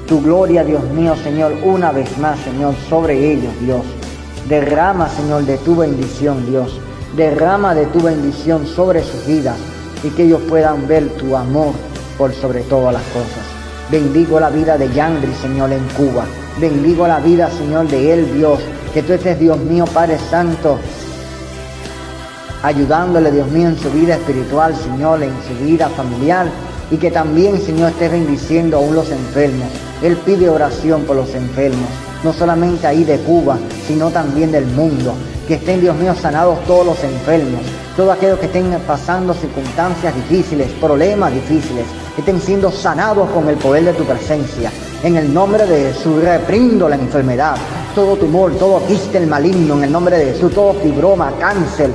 Tu 0.06 0.20
gloria, 0.20 0.62
Dios 0.62 0.84
mío, 0.90 1.14
Señor, 1.24 1.54
una 1.64 1.92
vez 1.92 2.18
más, 2.18 2.38
Señor, 2.40 2.74
sobre 2.90 3.32
ellos, 3.32 3.54
Dios. 3.60 3.82
Derrama, 4.46 5.08
Señor, 5.08 5.46
de 5.46 5.56
tu 5.58 5.76
bendición, 5.76 6.44
Dios. 6.50 6.78
Derrama 7.16 7.74
de 7.74 7.86
tu 7.86 8.00
bendición 8.00 8.66
sobre 8.66 9.02
sus 9.02 9.26
vidas 9.26 9.56
y 10.04 10.08
que 10.10 10.24
ellos 10.24 10.42
puedan 10.48 10.86
ver 10.86 11.08
tu 11.16 11.34
amor 11.34 11.72
por 12.18 12.32
sobre 12.34 12.62
todas 12.62 12.92
las 12.94 13.02
cosas. 13.04 13.62
Bendigo 13.90 14.40
la 14.40 14.48
vida 14.48 14.78
de 14.78 14.90
Yandri, 14.90 15.34
Señor, 15.34 15.70
en 15.72 15.84
Cuba. 15.88 16.24
Bendigo 16.58 17.06
la 17.06 17.20
vida, 17.20 17.50
Señor, 17.50 17.88
de 17.88 18.14
él, 18.14 18.34
Dios. 18.34 18.60
Que 18.94 19.02
tú 19.02 19.12
estés, 19.12 19.38
Dios 19.38 19.58
mío, 19.58 19.84
Padre 19.84 20.18
Santo, 20.30 20.78
ayudándole, 22.62 23.30
Dios 23.30 23.48
mío, 23.48 23.68
en 23.68 23.78
su 23.78 23.90
vida 23.90 24.14
espiritual, 24.14 24.74
Señor, 24.76 25.22
en 25.22 25.34
su 25.46 25.64
vida 25.64 25.88
familiar. 25.90 26.46
Y 26.90 26.96
que 26.96 27.10
también, 27.10 27.60
Señor, 27.60 27.90
esté 27.90 28.08
bendiciendo 28.08 28.78
aún 28.78 28.94
los 28.94 29.10
enfermos. 29.10 29.68
Él 30.02 30.16
pide 30.16 30.48
oración 30.48 31.02
por 31.02 31.16
los 31.16 31.34
enfermos, 31.34 31.88
no 32.24 32.32
solamente 32.32 32.86
ahí 32.86 33.04
de 33.04 33.18
Cuba, 33.18 33.58
sino 33.86 34.10
también 34.10 34.52
del 34.52 34.66
mundo. 34.66 35.14
Que 35.46 35.54
estén, 35.54 35.80
Dios 35.80 35.96
mío, 35.96 36.14
sanados 36.14 36.64
todos 36.66 36.86
los 36.86 37.04
enfermos, 37.04 37.60
todos 37.96 38.16
aquellos 38.16 38.38
que 38.38 38.46
estén 38.46 38.74
pasando 38.86 39.34
circunstancias 39.34 40.14
difíciles, 40.14 40.70
problemas 40.80 41.32
difíciles, 41.32 41.84
estén 42.16 42.40
siendo 42.40 42.70
sanados 42.70 43.30
con 43.30 43.48
el 43.48 43.56
poder 43.56 43.84
de 43.84 43.92
tu 43.94 44.04
presencia. 44.04 44.70
En 45.02 45.16
el 45.16 45.32
nombre 45.32 45.66
de 45.66 45.92
Jesús, 45.92 46.22
reprindo 46.22 46.88
la 46.88 46.96
enfermedad, 46.96 47.56
todo 47.94 48.16
tumor, 48.16 48.52
todo 48.56 48.84
quiste 48.86 49.20
maligno, 49.26 49.74
en 49.74 49.84
el 49.84 49.92
nombre 49.92 50.18
de 50.18 50.32
Jesús, 50.32 50.54
todo 50.54 50.74
fibroma, 50.74 51.32
cáncer, 51.38 51.90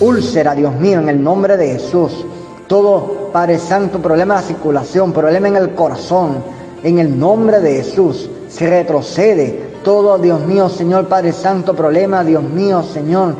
úlcera, 0.00 0.54
Dios 0.54 0.74
mío, 0.76 1.00
en 1.00 1.08
el 1.08 1.22
nombre 1.22 1.56
de 1.56 1.72
Jesús. 1.78 2.24
Todo, 2.66 3.30
Padre 3.32 3.58
Santo, 3.58 4.00
problema 4.00 4.36
de 4.36 4.42
la 4.42 4.46
circulación, 4.46 5.12
problema 5.12 5.48
en 5.48 5.56
el 5.56 5.74
corazón, 5.74 6.42
en 6.82 6.98
el 6.98 7.18
nombre 7.18 7.60
de 7.60 7.82
Jesús, 7.82 8.30
se 8.48 8.68
retrocede. 8.68 9.70
Todo, 9.82 10.18
Dios 10.18 10.40
mío, 10.46 10.68
Señor 10.68 11.08
Padre 11.08 11.32
Santo, 11.32 11.74
problema, 11.74 12.22
Dios 12.22 12.42
mío, 12.42 12.82
Señor, 12.82 13.34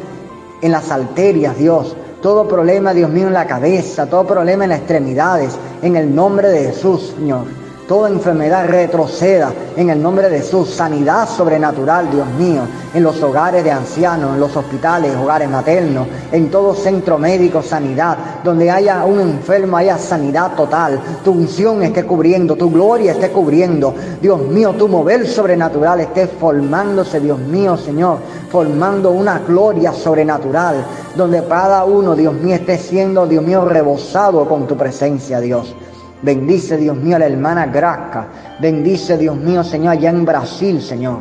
en 0.61 0.73
las 0.73 0.91
arterias, 0.91 1.57
Dios. 1.57 1.95
Todo 2.23 2.47
problema, 2.47 2.93
Dios 2.93 3.11
mío, 3.11 3.29
en 3.29 3.33
la 3.33 3.47
cabeza, 3.47 4.07
todo 4.07 4.27
problema 4.27 4.65
en 4.65 4.71
las 4.71 4.81
extremidades, 4.81 5.57
en 5.83 5.97
el 5.97 6.15
nombre 6.15 6.49
de 6.49 6.67
Jesús, 6.67 7.15
Señor 7.17 7.60
toda 7.91 8.09
enfermedad 8.09 8.69
retroceda 8.69 9.53
en 9.77 9.91
el 9.91 10.01
nombre 10.01 10.31
de 10.31 10.39
Jesús, 10.39 10.71
sanidad 10.71 11.29
sobrenatural, 11.29 12.09
Dios 12.09 12.29
mío, 12.39 12.63
en 12.95 13.03
los 13.03 13.21
hogares 13.21 13.65
de 13.65 13.73
ancianos, 13.73 14.35
en 14.35 14.39
los 14.39 14.57
hospitales, 14.57 15.17
hogares 15.17 15.51
maternos, 15.51 16.07
en 16.31 16.53
todo 16.53 16.73
centro 16.73 17.19
médico, 17.19 17.63
sanidad, 17.63 18.17
donde 18.45 18.71
haya 18.71 19.05
un 19.05 19.19
enfermo, 19.19 19.77
haya 19.77 19.99
sanidad 19.99 20.55
total, 20.55 21.01
tu 21.25 21.33
unción 21.33 21.83
esté 21.83 22.05
cubriendo, 22.05 22.55
tu 22.55 22.71
gloria 22.71 23.11
esté 23.11 23.31
cubriendo, 23.33 23.93
Dios 24.23 24.41
mío, 24.41 24.73
tu 24.79 24.87
mover 24.87 25.27
sobrenatural 25.27 25.99
esté 25.99 26.29
formándose, 26.29 27.19
Dios 27.19 27.41
mío, 27.41 27.77
Señor, 27.77 28.19
formando 28.53 29.11
una 29.11 29.41
gloria 29.41 29.93
sobrenatural, 29.93 30.77
donde 31.17 31.45
cada 31.45 31.85
uno, 31.85 32.15
Dios 32.15 32.35
mío, 32.35 32.55
esté 32.55 32.79
siendo, 32.79 33.27
Dios 33.27 33.43
mío, 33.43 33.65
rebosado 33.65 34.49
con 34.49 34.69
tu 34.69 34.77
presencia, 34.77 35.41
Dios. 35.41 35.75
Bendice, 36.23 36.77
Dios 36.77 36.97
mío, 36.97 37.17
a 37.17 37.21
la 37.21 37.27
hermana 37.27 37.67
Grasca. 37.67 38.27
Bendice, 38.61 39.17
Dios 39.17 39.37
mío, 39.37 39.65
Señor, 39.65 39.93
allá 39.93 40.11
en 40.11 40.25
Brasil, 40.27 40.83
Señor. 40.83 41.21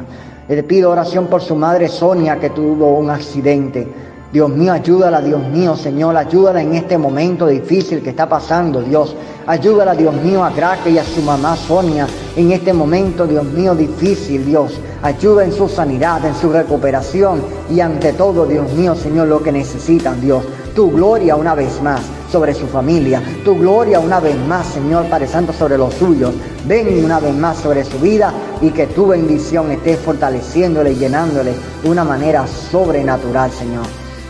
Le 0.50 0.64
pido 0.64 0.92
oración 0.92 1.28
por 1.28 1.42
su 1.42 1.56
madre 1.56 1.88
Sonia 1.88 2.38
que 2.38 2.50
tuvo 2.50 2.98
un 2.98 3.10
accidente. 3.10 3.88
Dios 4.34 4.50
mío, 4.50 4.74
ayúdala, 4.74 5.22
Dios 5.22 5.42
mío, 5.48 5.76
Señor, 5.76 6.18
ayúdala 6.18 6.62
en 6.62 6.76
este 6.76 6.98
momento 6.98 7.48
difícil 7.48 8.04
que 8.04 8.10
está 8.10 8.28
pasando, 8.28 8.82
Dios. 8.82 9.16
Ayúdala, 9.48 9.96
Dios 9.96 10.14
mío, 10.16 10.44
a 10.44 10.52
Grasca 10.52 10.90
y 10.90 10.98
a 10.98 11.04
su 11.04 11.22
mamá 11.22 11.56
Sonia 11.56 12.06
en 12.36 12.52
este 12.52 12.74
momento, 12.74 13.26
Dios 13.26 13.46
mío, 13.46 13.74
difícil, 13.74 14.46
Dios. 14.46 14.80
Ayuda 15.02 15.46
en 15.46 15.54
su 15.54 15.70
sanidad, 15.70 16.24
en 16.26 16.36
su 16.36 16.52
recuperación 16.52 17.42
y 17.70 17.80
ante 17.80 18.12
todo, 18.14 18.46
Dios 18.46 18.72
mío, 18.74 18.96
Señor, 18.96 19.30
lo 19.30 19.42
que 19.42 19.52
necesitan, 19.52 20.20
Dios. 20.20 20.44
Tu 20.76 20.92
gloria 20.92 21.36
una 21.38 21.56
vez 21.56 21.82
más 21.82 22.02
sobre 22.32 22.54
su 22.54 22.68
familia. 22.68 23.22
Tu 23.44 23.58
gloria 23.58 24.00
una 24.00 24.20
vez 24.20 24.36
más, 24.48 24.68
Señor 24.68 25.06
Padre 25.06 25.28
Santo, 25.28 25.54
sobre 25.54 25.78
los 25.78 25.94
suyos. 25.94 26.34
Ven 26.66 27.04
una 27.04 27.20
vez 27.20 27.36
más 27.36 27.58
sobre 27.58 27.84
su 27.84 28.00
vida 28.00 28.34
y 28.62 28.70
que 28.72 28.88
tu 28.88 29.08
bendición 29.08 29.72
esté 29.72 29.98
fortaleciéndole 29.98 30.92
y 30.92 30.96
llenándole 30.96 31.54
de 31.84 31.90
una 31.90 32.04
manera 32.04 32.46
sobrenatural, 32.48 33.52
Señor. 33.52 33.86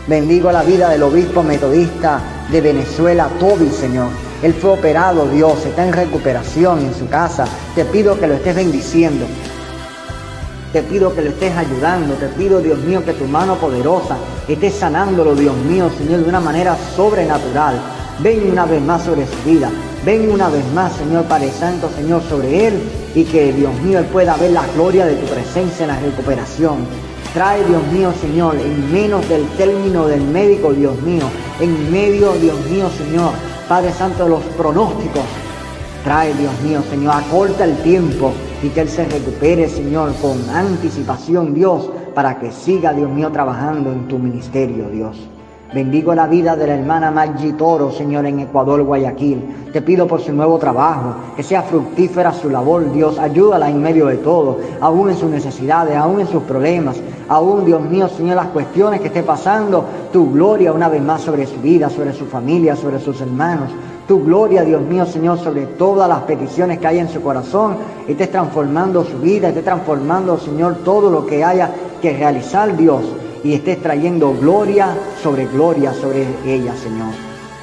Bendigo 0.06 0.50
la 0.50 0.62
vida 0.62 0.88
del 0.88 1.02
obispo 1.02 1.42
metodista 1.42 2.20
de 2.50 2.60
Venezuela, 2.60 3.28
Toby, 3.38 3.68
Señor. 3.68 4.08
Él 4.42 4.54
fue 4.54 4.70
operado, 4.70 5.26
Dios, 5.26 5.64
está 5.66 5.86
en 5.86 5.92
recuperación 5.92 6.80
en 6.80 6.94
su 6.94 7.08
casa. 7.08 7.44
Te 7.74 7.84
pido 7.84 8.18
que 8.18 8.26
lo 8.26 8.34
estés 8.34 8.56
bendiciendo. 8.56 9.26
Te 10.72 10.82
pido 10.84 11.12
que 11.12 11.22
lo 11.22 11.30
estés 11.30 11.56
ayudando. 11.56 12.14
Te 12.14 12.28
pido, 12.28 12.60
Dios 12.60 12.78
mío, 12.78 13.04
que 13.04 13.12
tu 13.12 13.24
mano 13.24 13.56
poderosa 13.56 14.16
esté 14.46 14.70
sanándolo, 14.70 15.34
Dios 15.34 15.56
mío, 15.56 15.90
Señor, 15.98 16.22
de 16.22 16.28
una 16.28 16.38
manera 16.38 16.76
sobrenatural. 16.94 17.80
Ven 18.20 18.52
una 18.52 18.66
vez 18.66 18.80
más 18.80 19.02
sobre 19.02 19.26
su 19.26 19.50
vida. 19.50 19.68
Ven 20.04 20.30
una 20.30 20.48
vez 20.48 20.64
más, 20.72 20.92
Señor 20.92 21.24
Padre 21.24 21.50
Santo, 21.50 21.90
Señor, 21.96 22.22
sobre 22.28 22.68
él. 22.68 22.74
Y 23.16 23.24
que, 23.24 23.52
Dios 23.52 23.74
mío, 23.80 23.98
él 23.98 24.04
pueda 24.06 24.36
ver 24.36 24.52
la 24.52 24.64
gloria 24.68 25.06
de 25.06 25.16
tu 25.16 25.26
presencia 25.26 25.82
en 25.82 25.88
la 25.88 25.98
recuperación. 25.98 26.86
Trae, 27.34 27.64
Dios 27.64 27.82
mío, 27.92 28.12
Señor, 28.20 28.56
en 28.56 28.92
menos 28.92 29.28
del 29.28 29.44
término 29.56 30.06
del 30.06 30.20
médico, 30.20 30.72
Dios 30.72 31.00
mío. 31.02 31.24
En 31.58 31.90
medio, 31.90 32.32
Dios 32.34 32.58
mío, 32.66 32.88
Señor, 32.96 33.32
Padre 33.68 33.92
Santo, 33.92 34.28
los 34.28 34.42
pronósticos. 34.56 35.24
Trae, 36.04 36.32
Dios 36.34 36.52
mío, 36.62 36.80
Señor, 36.88 37.14
acorta 37.16 37.64
el 37.64 37.76
tiempo 37.78 38.32
y 38.62 38.68
que 38.68 38.82
Él 38.82 38.88
se 38.88 39.04
recupere, 39.04 39.68
Señor, 39.68 40.12
con 40.20 40.38
anticipación, 40.50 41.54
Dios, 41.54 41.90
para 42.14 42.38
que 42.38 42.52
siga, 42.52 42.92
Dios 42.92 43.10
mío, 43.10 43.30
trabajando 43.30 43.92
en 43.92 44.08
tu 44.08 44.18
ministerio, 44.18 44.88
Dios. 44.90 45.16
Bendigo 45.72 46.12
la 46.16 46.26
vida 46.26 46.56
de 46.56 46.66
la 46.66 46.74
hermana 46.74 47.12
Maggi 47.12 47.52
Toro, 47.52 47.92
Señor, 47.92 48.26
en 48.26 48.40
Ecuador, 48.40 48.82
Guayaquil. 48.82 49.70
Te 49.72 49.80
pido 49.80 50.08
por 50.08 50.20
su 50.20 50.32
nuevo 50.32 50.58
trabajo, 50.58 51.14
que 51.36 51.44
sea 51.44 51.62
fructífera 51.62 52.32
su 52.32 52.50
labor, 52.50 52.92
Dios. 52.92 53.20
Ayúdala 53.20 53.70
en 53.70 53.80
medio 53.80 54.06
de 54.06 54.16
todo, 54.16 54.58
aún 54.80 55.10
en 55.10 55.16
sus 55.16 55.30
necesidades, 55.30 55.96
aún 55.96 56.18
en 56.18 56.26
sus 56.26 56.42
problemas, 56.42 56.96
aún, 57.28 57.64
Dios 57.64 57.80
mío, 57.82 58.08
Señor, 58.08 58.34
las 58.34 58.48
cuestiones 58.48 59.00
que 59.00 59.06
esté 59.06 59.22
pasando. 59.22 59.84
Tu 60.12 60.32
gloria 60.32 60.72
una 60.72 60.88
vez 60.88 61.02
más 61.02 61.20
sobre 61.20 61.46
su 61.46 61.60
vida, 61.60 61.88
sobre 61.88 62.12
su 62.14 62.26
familia, 62.26 62.74
sobre 62.74 62.98
sus 62.98 63.20
hermanos. 63.20 63.70
Tu 64.06 64.24
gloria, 64.24 64.62
Dios 64.62 64.82
mío, 64.82 65.06
Señor, 65.06 65.38
sobre 65.38 65.66
todas 65.66 66.08
las 66.08 66.22
peticiones 66.22 66.78
que 66.78 66.86
hay 66.86 66.98
en 66.98 67.08
su 67.08 67.20
corazón. 67.22 67.76
Estés 68.08 68.30
transformando 68.30 69.04
su 69.04 69.18
vida, 69.18 69.48
estés 69.48 69.64
transformando, 69.64 70.38
Señor, 70.38 70.78
todo 70.84 71.10
lo 71.10 71.26
que 71.26 71.44
haya 71.44 71.70
que 72.02 72.12
realizar, 72.12 72.76
Dios 72.76 73.02
y 73.42 73.54
estés 73.54 73.80
trayendo 73.80 74.34
gloria 74.34 74.94
sobre 75.22 75.46
gloria 75.46 75.92
sobre 75.94 76.26
ella, 76.46 76.74
Señor. 76.76 77.12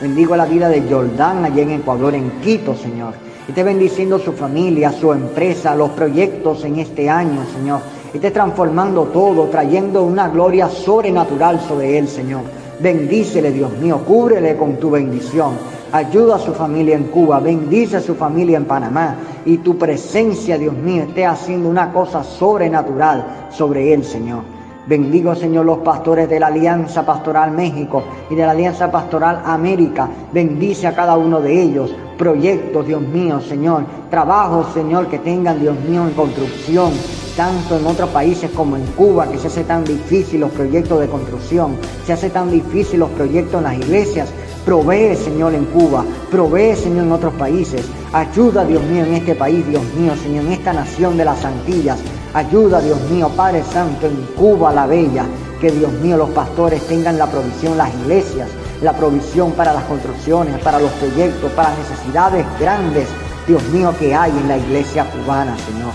Bendigo 0.02 0.36
la 0.36 0.45
vida 0.45 0.69
de 0.69 0.82
Jordán 0.89 1.45
allá 1.45 1.62
en 1.62 1.71
Ecuador, 1.71 2.13
en 2.15 2.32
Quito, 2.41 2.76
Señor. 2.76 3.13
Esté 3.47 3.63
bendiciendo 3.63 4.19
su 4.19 4.34
familia, 4.34 4.91
su 4.91 5.12
empresa, 5.13 5.76
los 5.76 5.91
proyectos 5.91 6.63
en 6.65 6.80
este 6.80 7.10
año, 7.10 7.41
Señor. 7.54 7.80
Esté 8.13 8.32
transformando 8.32 9.06
todo, 9.06 9.45
trayendo 9.45 10.04
una 10.04 10.30
gloria 10.30 10.69
sobrenatural 10.69 11.60
sobre 11.62 11.97
él, 11.97 12.08
Señor. 12.08 12.41
Bendícele, 12.80 13.52
Dios 13.52 13.71
mío, 13.80 14.02
cúbrele 14.06 14.56
con 14.56 14.76
tu 14.78 14.91
bendición. 14.91 15.54
Ayuda 15.91 16.36
a 16.36 16.39
su 16.39 16.54
familia 16.54 16.95
en 16.95 17.06
Cuba, 17.06 17.39
bendice 17.39 17.97
a 17.97 18.02
su 18.02 18.15
familia 18.15 18.58
en 18.58 18.65
Panamá. 18.65 19.15
Y 19.45 19.60
tu 19.60 19.78
presencia, 19.78 20.58
Dios 20.58 20.76
mío, 20.76 21.04
esté 21.04 21.26
haciendo 21.26 21.69
una 21.69 21.93
cosa 21.93 22.23
sobrenatural 22.23 23.47
sobre 23.52 23.93
él, 23.93 24.04
Señor. 24.04 24.58
Bendigo, 24.88 25.36
Señor, 25.36 25.65
los 25.65 25.80
pastores 25.80 26.30
de 26.30 26.39
la 26.39 26.47
Alianza 26.47 27.06
Pastoral 27.06 27.52
México 27.52 28.04
y 28.30 28.36
de 28.36 28.45
la 28.45 28.52
Alianza 28.52 28.89
Pastoral 28.89 29.41
América. 29.45 30.10
Bendice 30.32 30.88
a 30.88 30.95
cada 30.95 31.17
uno 31.17 31.41
de 31.41 31.62
ellos. 31.62 31.93
Proyectos, 32.17 32.88
Dios 32.88 33.02
mío, 33.02 33.41
Señor. 33.41 33.84
Trabajos, 34.10 34.73
Señor, 34.73 35.08
que 35.08 35.19
tengan, 35.19 35.60
Dios 35.60 35.78
mío, 35.89 36.08
en 36.08 36.13
construcción. 36.13 36.91
Tanto 37.36 37.78
en 37.78 37.86
otros 37.86 38.10
países 38.12 38.50
como 38.52 38.78
en 38.78 38.86
Cuba, 38.88 39.28
que 39.28 39.38
se 39.38 39.47
hace 39.47 39.65
tan 39.65 39.84
difícil 39.84 40.39
los 40.39 40.52
proyectos 40.52 41.02
de 41.02 41.08
construcción. 41.08 41.76
Se 42.06 42.13
hace 42.13 42.30
tan 42.30 42.50
difícil 42.50 43.02
los 43.02 43.10
proyectos 43.10 43.60
en 43.60 43.63
las 43.63 43.78
iglesias. 43.78 44.30
Provee, 44.67 45.15
Señor, 45.15 45.56
en 45.56 45.63
Cuba. 45.67 46.03
Provee, 46.30 46.75
Señor, 46.75 47.06
en 47.06 47.12
otros 47.13 47.34
países. 47.36 47.86
Ayuda, 48.12 48.65
Dios 48.65 48.84
mío, 48.84 49.06
en 49.06 49.13
este 49.13 49.34
país, 49.34 49.65
Dios 49.65 49.82
mío, 49.97 50.12
Señor, 50.21 50.43
en 50.43 50.51
esta 50.51 50.73
nación 50.73 51.15
de 51.15 51.23
las 51.23 51.45
Antillas. 51.45 51.97
Ayuda, 52.34 52.82
Dios 52.82 52.99
mío, 53.10 53.32
Padre 53.34 53.63
Santo, 53.63 54.08
en 54.08 54.17
Cuba 54.36 54.73
la 54.73 54.86
Bella. 54.86 55.23
Que 55.62 55.71
Dios 55.71 55.93
mío, 55.93 56.17
los 56.17 56.32
pastores 56.32 56.86
tengan 56.86 57.17
la 57.17 57.27
provisión, 57.27 57.77
las 57.77 57.95
iglesias, 57.95 58.49
la 58.82 58.91
provisión 58.91 59.53
para 59.53 59.71
las 59.71 59.86
construcciones, 59.86 60.60
para 60.60 60.82
los 60.82 60.91
proyectos, 60.91 61.49
para 61.53 61.69
las 61.69 61.80
necesidades 61.80 62.45
grandes, 62.60 63.08
Dios 63.47 63.63
mío, 63.69 63.93
que 63.97 64.13
hay 64.13 64.32
en 64.32 64.49
la 64.49 64.58
iglesia 64.58 65.06
cubana, 65.06 65.56
Señor. 65.60 65.93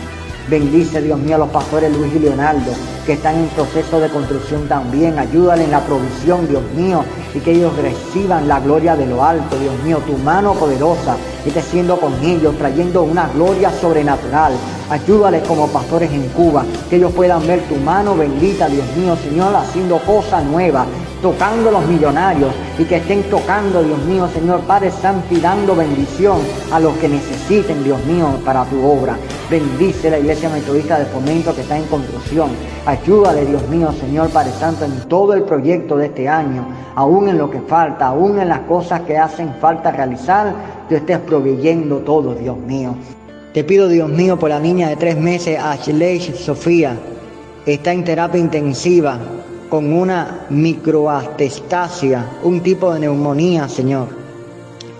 Bendice, 0.48 1.00
Dios 1.00 1.18
mío, 1.18 1.36
a 1.36 1.38
los 1.38 1.50
pastores 1.50 1.96
Luis 1.96 2.12
y 2.14 2.18
Leonardo, 2.18 2.72
que 3.06 3.12
están 3.12 3.36
en 3.36 3.48
proceso 3.48 4.00
de 4.00 4.08
construcción 4.08 4.66
también. 4.66 5.18
Ayúdale 5.18 5.64
en 5.64 5.70
la 5.70 5.80
provisión, 5.80 6.48
Dios 6.48 6.62
mío, 6.74 7.04
y 7.34 7.40
que 7.40 7.52
ellos 7.52 7.72
reciban 7.76 8.48
la 8.48 8.60
gloria 8.60 8.96
de 8.96 9.06
lo 9.06 9.24
alto, 9.24 9.58
Dios 9.58 9.74
mío. 9.84 9.98
Tu 10.06 10.16
mano 10.18 10.54
poderosa 10.54 11.16
esté 11.44 11.62
siendo 11.62 11.98
con 11.98 12.12
ellos, 12.22 12.56
trayendo 12.58 13.02
una 13.02 13.28
gloria 13.28 13.70
sobrenatural. 13.80 14.52
Ayúdales 14.90 15.46
como 15.46 15.68
pastores 15.68 16.10
en 16.12 16.28
Cuba, 16.28 16.64
que 16.90 16.96
ellos 16.96 17.12
puedan 17.12 17.46
ver 17.46 17.62
tu 17.62 17.76
mano 17.76 18.14
bendita, 18.14 18.68
Dios 18.68 18.84
mío, 18.96 19.16
Señor, 19.16 19.54
haciendo 19.56 19.98
cosas 19.98 20.44
nuevas, 20.44 20.86
tocando 21.22 21.70
los 21.70 21.86
millonarios 21.86 22.52
y 22.78 22.84
que 22.84 22.96
estén 22.96 23.22
tocando, 23.30 23.82
Dios 23.82 23.98
mío, 24.04 24.28
Señor 24.34 24.60
Padre 24.62 24.90
Santo, 24.90 25.32
y 25.32 25.40
dando 25.40 25.76
bendición 25.76 26.38
a 26.72 26.80
los 26.80 26.94
que 26.96 27.08
necesiten, 27.08 27.84
Dios 27.84 28.04
mío, 28.04 28.26
para 28.44 28.64
tu 28.64 28.84
obra. 28.84 29.16
Bendice 29.48 30.10
la 30.10 30.18
iglesia 30.18 30.48
metodista 30.48 30.98
de 30.98 31.06
fomento 31.06 31.54
que 31.54 31.60
está 31.60 31.78
en 31.78 31.84
construcción. 31.84 32.50
Ayúdale, 32.84 33.46
Dios 33.46 33.66
mío, 33.68 33.92
Señor 33.92 34.30
Padre 34.30 34.50
Santo, 34.58 34.84
en 34.84 35.08
todo 35.08 35.32
el 35.34 35.44
proyecto 35.44 35.96
de 35.96 36.06
este 36.06 36.28
año, 36.28 36.66
aún 36.96 37.28
en 37.28 37.38
lo 37.38 37.48
que 37.48 37.60
falta, 37.60 38.08
aún 38.08 38.40
en 38.40 38.48
las 38.48 38.60
cosas 38.60 39.02
que 39.02 39.16
hacen 39.16 39.54
falta 39.60 39.92
realizar, 39.92 40.52
tú 40.88 40.96
estés 40.96 41.18
proveyendo 41.18 41.98
todo, 41.98 42.34
Dios 42.34 42.58
mío. 42.58 42.96
Te 43.54 43.62
pido, 43.62 43.88
Dios 43.88 44.08
mío, 44.08 44.38
por 44.38 44.50
la 44.50 44.58
niña 44.58 44.88
de 44.88 44.96
tres 44.96 45.16
meses, 45.16 45.58
Ashley 45.58 46.20
Sofía, 46.20 46.96
está 47.64 47.92
en 47.92 48.02
terapia 48.02 48.40
intensiva 48.40 49.18
con 49.72 49.90
una 49.90 50.44
microatestasia, 50.50 52.26
un 52.42 52.60
tipo 52.60 52.92
de 52.92 53.00
neumonía, 53.00 53.70
Señor, 53.70 54.06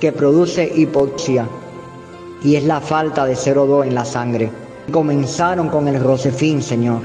que 0.00 0.12
produce 0.12 0.64
hipoxia 0.64 1.46
y 2.42 2.56
es 2.56 2.64
la 2.64 2.80
falta 2.80 3.26
de 3.26 3.34
0,2 3.34 3.86
en 3.86 3.94
la 3.94 4.06
sangre. 4.06 4.50
Comenzaron 4.90 5.68
con 5.68 5.88
el 5.88 6.02
Rosefín, 6.02 6.62
Señor. 6.62 7.02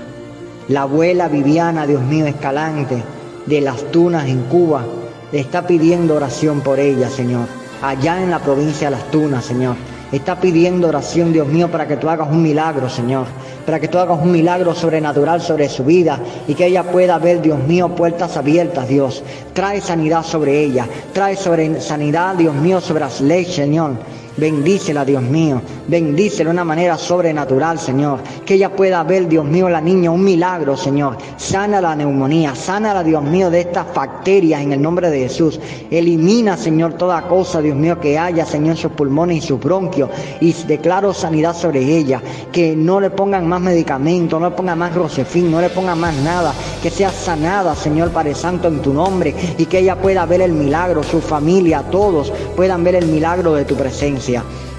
La 0.69 0.83
abuela 0.83 1.27
Viviana, 1.27 1.85
Dios 1.85 2.01
mío, 2.03 2.25
Escalante, 2.25 3.03
de 3.45 3.59
las 3.59 3.83
Tunas 3.91 4.29
en 4.29 4.43
Cuba, 4.43 4.85
está 5.33 5.67
pidiendo 5.67 6.15
oración 6.15 6.61
por 6.61 6.79
ella, 6.79 7.09
Señor. 7.09 7.47
Allá 7.81 8.23
en 8.23 8.31
la 8.31 8.39
provincia 8.39 8.89
de 8.89 8.95
las 8.95 9.11
Tunas, 9.11 9.43
Señor. 9.43 9.75
Está 10.13 10.39
pidiendo 10.39 10.87
oración, 10.87 11.33
Dios 11.33 11.49
mío, 11.49 11.69
para 11.69 11.85
que 11.85 11.97
tú 11.97 12.07
hagas 12.07 12.29
un 12.31 12.41
milagro, 12.41 12.87
Señor. 12.87 13.25
Para 13.67 13.81
que 13.81 13.89
tú 13.89 13.97
hagas 13.97 14.17
un 14.21 14.31
milagro 14.31 14.73
sobrenatural 14.73 15.41
sobre 15.41 15.67
su 15.67 15.83
vida 15.83 16.17
y 16.47 16.53
que 16.55 16.67
ella 16.67 16.83
pueda 16.83 17.19
ver, 17.19 17.41
Dios 17.41 17.59
mío, 17.59 17.89
puertas 17.89 18.37
abiertas, 18.37 18.87
Dios. 18.87 19.21
Trae 19.51 19.81
sanidad 19.81 20.23
sobre 20.23 20.57
ella. 20.61 20.87
Trae 21.11 21.35
sobre 21.35 21.81
sanidad, 21.81 22.35
Dios 22.35 22.55
mío, 22.55 22.79
sobre 22.79 23.01
las 23.01 23.19
leyes, 23.19 23.53
Señor. 23.53 23.97
Bendícela, 24.37 25.03
Dios 25.03 25.23
mío. 25.23 25.61
Bendícela 25.87 26.49
de 26.49 26.53
una 26.53 26.63
manera 26.63 26.95
sobrenatural, 26.97 27.79
Señor. 27.79 28.19
Que 28.45 28.53
ella 28.53 28.75
pueda 28.75 29.03
ver, 29.03 29.27
Dios 29.27 29.45
mío, 29.45 29.67
la 29.67 29.81
niña, 29.81 30.11
un 30.11 30.23
milagro, 30.23 30.77
Señor. 30.77 31.17
Sana 31.37 31.81
la 31.81 31.95
neumonía, 31.95 32.53
sana 32.53 33.03
Dios 33.03 33.23
mío, 33.23 33.49
de 33.49 33.61
estas 33.61 33.93
bacterias 33.95 34.61
en 34.61 34.73
el 34.73 34.81
nombre 34.81 35.09
de 35.09 35.21
Jesús. 35.21 35.59
Elimina, 35.89 36.55
Señor, 36.55 36.93
toda 36.93 37.27
cosa, 37.27 37.61
Dios 37.61 37.75
mío, 37.75 37.99
que 37.99 38.19
haya, 38.19 38.45
Señor, 38.45 38.75
en 38.75 38.77
sus 38.77 38.91
pulmones 38.91 39.37
y 39.37 39.47
sus 39.47 39.59
bronquios. 39.59 40.11
Y 40.39 40.53
declaro 40.53 41.15
sanidad 41.15 41.55
sobre 41.55 41.81
ella. 41.81 42.21
Que 42.51 42.75
no 42.75 42.99
le 42.99 43.09
pongan 43.09 43.47
más 43.47 43.61
medicamentos, 43.61 44.39
no 44.39 44.49
le 44.49 44.55
pongan 44.55 44.77
más 44.77 44.93
rosefín, 44.93 45.49
no 45.49 45.61
le 45.61 45.69
pongan 45.69 45.99
más 45.99 46.15
nada. 46.17 46.53
Que 46.83 46.91
sea 46.91 47.09
sanada, 47.09 47.75
Señor 47.75 48.11
Padre 48.11 48.35
Santo, 48.35 48.67
en 48.67 48.83
tu 48.83 48.93
nombre. 48.93 49.33
Y 49.57 49.65
que 49.65 49.79
ella 49.79 49.95
pueda 49.95 50.27
ver 50.27 50.41
el 50.41 50.51
milagro, 50.51 51.01
su 51.01 51.21
familia, 51.21 51.83
todos 51.89 52.31
puedan 52.55 52.83
ver 52.83 52.95
el 52.95 53.07
milagro 53.07 53.55
de 53.55 53.65
tu 53.65 53.75
presencia. 53.75 54.26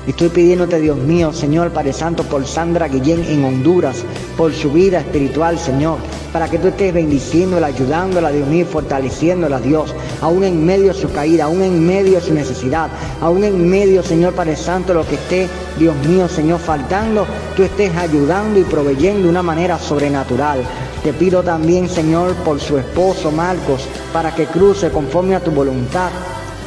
Estoy 0.07 0.29
pidiéndote, 0.29 0.79
Dios 0.81 0.99
mío, 0.99 1.33
Señor 1.33 1.71
Padre 1.71 1.93
Santo, 1.93 2.23
por 2.23 2.47
Sandra 2.47 2.89
Guillén 2.89 3.25
en 3.25 3.45
Honduras, 3.45 4.05
por 4.37 4.53
su 4.53 4.71
vida 4.71 5.01
espiritual, 5.01 5.59
Señor, 5.59 5.99
para 6.33 6.49
que 6.49 6.59
tú 6.59 6.69
estés 6.69 6.93
bendiciéndola, 6.93 7.69
ayudándola, 7.69 8.31
Dios 8.31 8.47
mío, 8.49 8.63
y 8.63 8.65
fortaleciéndola, 8.65 9.61
Dios, 9.61 9.95
aún 10.21 10.45
en 10.45 10.65
medio 10.65 10.89
de 10.89 11.01
su 11.01 11.11
caída, 11.13 11.45
aún 11.45 11.63
en 11.63 11.87
medio 11.87 12.17
de 12.17 12.21
su 12.21 12.35
necesidad, 12.35 12.91
aún 13.21 13.45
en 13.45 13.69
medio, 13.69 14.03
Señor 14.03 14.35
Padre 14.35 14.57
Santo, 14.57 14.93
lo 14.93 15.07
que 15.07 15.15
esté, 15.15 15.49
Dios 15.79 15.97
mío, 16.07 16.29
Señor, 16.29 16.61
faltando, 16.61 17.27
tú 17.57 17.63
estés 17.63 17.95
ayudando 17.97 18.59
y 18.61 18.65
proveyendo 18.65 19.23
de 19.23 19.29
una 19.29 19.43
manera 19.43 19.79
sobrenatural. 19.79 20.61
Te 21.03 21.13
pido 21.13 21.43
también, 21.43 21.89
Señor, 21.89 22.35
por 22.37 22.61
su 22.61 22.77
esposo 22.77 23.31
Marcos, 23.31 23.87
para 24.13 24.35
que 24.35 24.47
cruce 24.47 24.91
conforme 24.91 25.37
a 25.37 25.41
tu 25.41 25.51
voluntad 25.51 26.11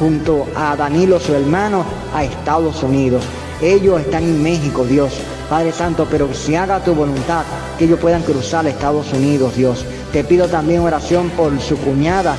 junto 0.02 0.48
a 0.56 0.74
Danilo, 0.74 1.20
su 1.20 1.32
hermano, 1.32 1.84
a 2.12 2.24
Estados 2.24 2.82
Unidos. 2.82 3.22
Ellos 3.60 4.00
están 4.00 4.24
en 4.24 4.42
México, 4.42 4.84
Dios. 4.84 5.12
Padre 5.48 5.70
Santo, 5.70 6.08
pero 6.10 6.34
si 6.34 6.56
haga 6.56 6.82
tu 6.82 6.92
voluntad, 6.92 7.44
que 7.78 7.84
ellos 7.84 8.00
puedan 8.00 8.22
cruzar 8.22 8.66
Estados 8.66 9.12
Unidos, 9.12 9.54
Dios. 9.54 9.84
Te 10.12 10.24
pido 10.24 10.48
también 10.48 10.80
oración 10.80 11.30
por 11.30 11.56
su 11.60 11.76
cuñada, 11.76 12.34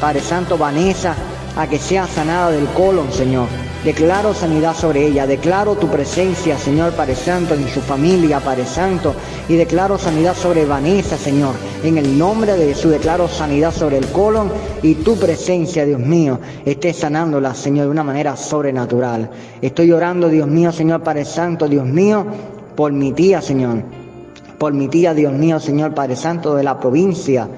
Padre 0.00 0.20
Santo, 0.20 0.56
Vanessa, 0.56 1.16
a 1.56 1.66
que 1.66 1.80
sea 1.80 2.06
sanada 2.06 2.52
del 2.52 2.66
colon, 2.66 3.10
Señor. 3.12 3.48
Declaro 3.84 4.34
sanidad 4.34 4.76
sobre 4.76 5.06
ella, 5.06 5.26
declaro 5.26 5.74
tu 5.74 5.88
presencia, 5.88 6.58
Señor 6.58 6.92
Padre 6.92 7.14
Santo, 7.14 7.54
en 7.54 7.66
su 7.66 7.80
familia, 7.80 8.38
Padre 8.38 8.66
Santo, 8.66 9.14
y 9.48 9.56
declaro 9.56 9.96
sanidad 9.96 10.36
sobre 10.36 10.66
Vanessa, 10.66 11.16
Señor. 11.16 11.54
En 11.82 11.96
el 11.96 12.18
nombre 12.18 12.58
de 12.58 12.74
Jesús 12.74 12.90
declaro 12.90 13.26
sanidad 13.26 13.72
sobre 13.72 13.96
el 13.96 14.06
colon 14.08 14.52
y 14.82 14.96
tu 14.96 15.16
presencia, 15.16 15.86
Dios 15.86 15.98
mío, 15.98 16.38
esté 16.66 16.92
sanándola, 16.92 17.54
Señor, 17.54 17.86
de 17.86 17.92
una 17.92 18.04
manera 18.04 18.36
sobrenatural. 18.36 19.30
Estoy 19.62 19.92
orando, 19.92 20.28
Dios 20.28 20.46
mío, 20.46 20.72
Señor 20.72 21.02
Padre 21.02 21.24
Santo, 21.24 21.66
Dios 21.66 21.86
mío, 21.86 22.26
por 22.76 22.92
mi 22.92 23.12
tía, 23.12 23.40
Señor. 23.40 23.82
Por 24.58 24.74
mi 24.74 24.88
tía, 24.88 25.14
Dios 25.14 25.32
mío, 25.32 25.58
Señor 25.58 25.94
Padre 25.94 26.16
Santo, 26.16 26.54
de 26.54 26.64
la 26.64 26.78
provincia 26.78 27.48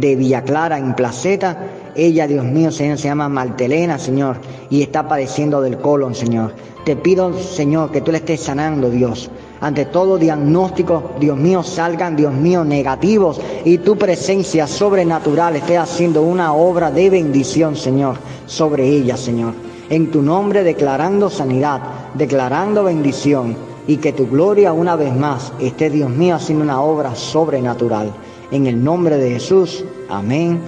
de 0.00 0.16
Villa 0.16 0.42
Clara, 0.42 0.78
en 0.78 0.94
Placeta. 0.94 1.58
Ella, 1.94 2.26
Dios 2.26 2.44
mío, 2.44 2.70
Señor, 2.70 2.98
se 2.98 3.08
llama 3.08 3.28
Martelena, 3.28 3.98
Señor, 3.98 4.36
y 4.70 4.82
está 4.82 5.08
padeciendo 5.08 5.60
del 5.60 5.78
colon, 5.78 6.14
Señor. 6.14 6.52
Te 6.84 6.96
pido, 6.96 7.38
Señor, 7.38 7.90
que 7.90 8.00
tú 8.00 8.12
le 8.12 8.18
estés 8.18 8.40
sanando, 8.40 8.88
Dios. 8.88 9.30
Ante 9.60 9.86
todo 9.86 10.18
diagnóstico, 10.18 11.10
Dios 11.18 11.36
mío, 11.36 11.62
salgan, 11.64 12.14
Dios 12.14 12.32
mío, 12.32 12.64
negativos 12.64 13.40
y 13.64 13.78
tu 13.78 13.96
presencia 13.96 14.68
sobrenatural 14.68 15.56
esté 15.56 15.76
haciendo 15.76 16.22
una 16.22 16.52
obra 16.54 16.92
de 16.92 17.10
bendición, 17.10 17.74
Señor, 17.74 18.16
sobre 18.46 18.88
ella, 18.88 19.16
Señor. 19.16 19.54
En 19.90 20.12
tu 20.12 20.22
nombre 20.22 20.62
declarando 20.62 21.28
sanidad, 21.28 21.80
declarando 22.14 22.84
bendición 22.84 23.56
y 23.88 23.96
que 23.96 24.12
tu 24.12 24.28
gloria 24.28 24.72
una 24.72 24.94
vez 24.94 25.14
más 25.14 25.52
esté, 25.58 25.90
Dios 25.90 26.10
mío, 26.10 26.36
haciendo 26.36 26.62
una 26.62 26.80
obra 26.80 27.16
sobrenatural. 27.16 28.12
En 28.52 28.66
el 28.66 28.82
nombre 28.82 29.16
de 29.16 29.30
Jesús, 29.30 29.84
amén 30.08 30.60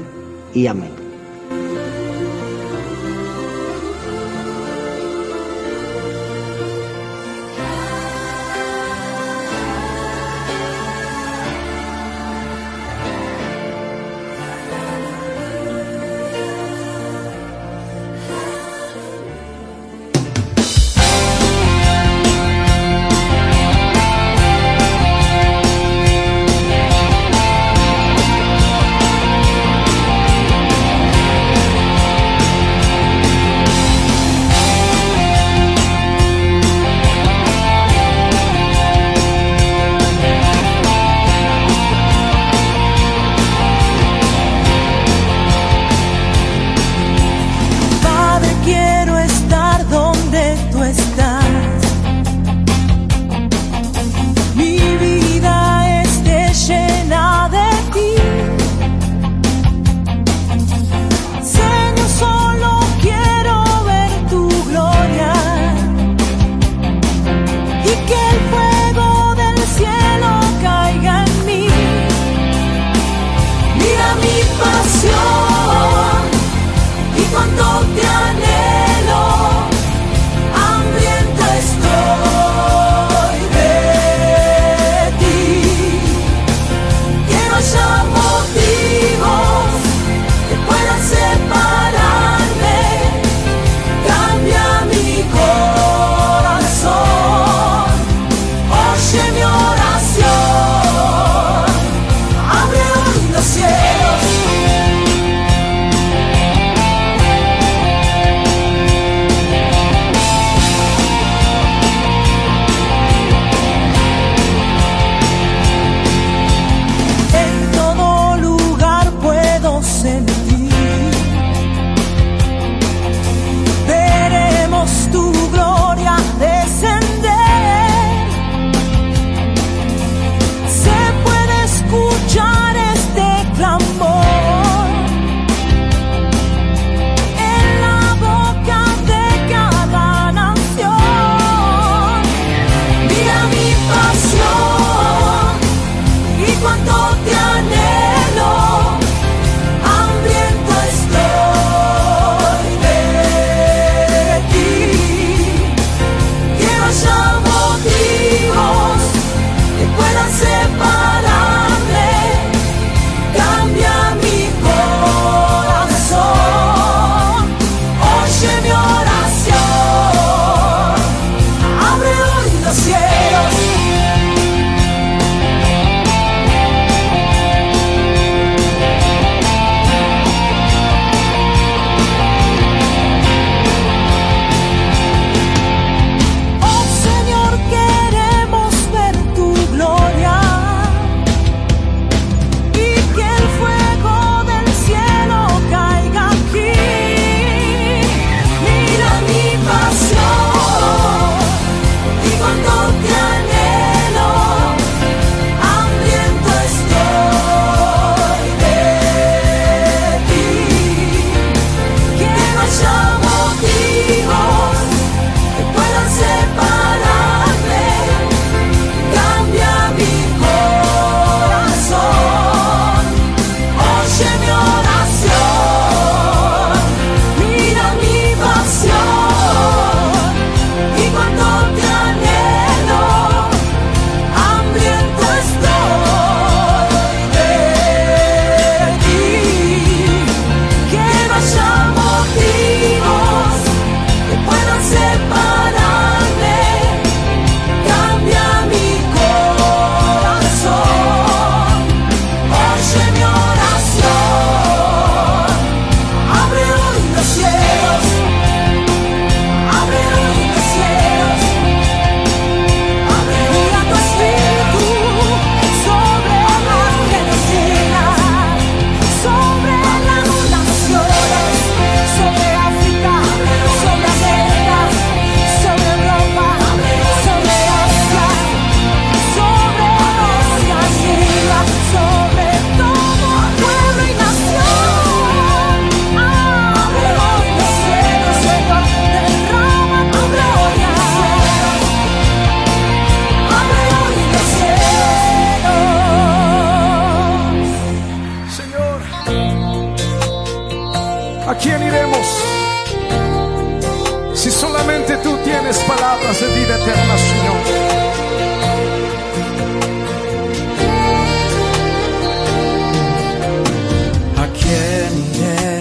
y 0.54 0.66
amén. 0.66 0.99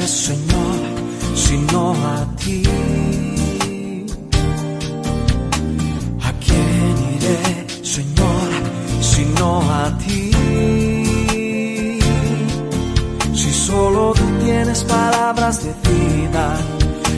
Señor, 0.09 0.79
sino 1.35 1.91
a 1.91 2.25
ti? 2.35 2.63
¿A 6.23 6.31
quién 6.43 6.95
iré, 7.15 7.67
Señor, 7.83 8.49
sino 9.01 9.61
a 9.71 9.97
ti? 9.99 10.31
Si 13.35 13.51
solo 13.53 14.13
tú 14.13 14.25
tienes 14.43 14.83
palabras 14.83 15.63
de 15.63 15.73
vida, 15.91 16.57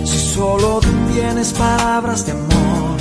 si 0.04 0.18
solo 0.34 0.82
tú 0.82 0.90
tienes 1.14 1.54
palabras 1.54 2.26
de 2.26 2.34
amor, 2.34 2.98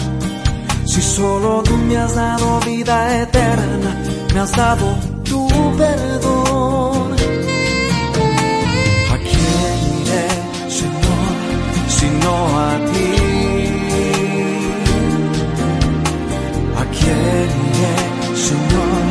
si 0.84 1.02
solo 1.02 1.64
tú 1.64 1.76
me 1.76 1.96
has 1.96 2.14
dado 2.14 2.60
vida 2.60 3.22
eterna, 3.22 3.90
me 4.32 4.38
has 4.38 4.52
dado 4.52 4.86
tu 5.24 5.48
perdón. 5.76 6.19
A 12.46 12.70
ti? 12.90 13.12
¿A 16.80 16.84
quién 16.96 17.48
iré, 17.68 17.96
Señor, 18.48 19.04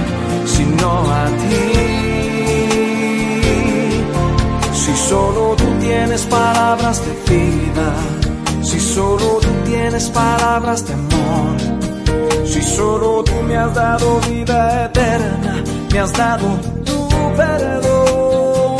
sino 0.45 0.89
a 1.21 1.25
ti? 1.41 1.67
Si 4.73 4.93
solo 5.09 5.55
tú 5.55 5.65
tienes 5.79 6.25
palabras 6.25 7.01
de 7.05 7.11
vida, 7.33 7.89
si 8.61 8.79
solo 8.79 9.39
tú 9.41 9.51
tienes 9.65 10.09
palabras 10.09 10.85
de 10.87 10.93
amor, 10.93 11.57
si 12.45 12.61
solo 12.61 13.23
tú 13.23 13.35
me 13.47 13.55
has 13.57 13.73
dado 13.73 14.19
vida 14.29 14.85
eterna, 14.85 15.63
me 15.91 15.99
has 15.99 16.13
dado 16.13 16.47
tu 16.85 16.97
perdón. 17.35 18.79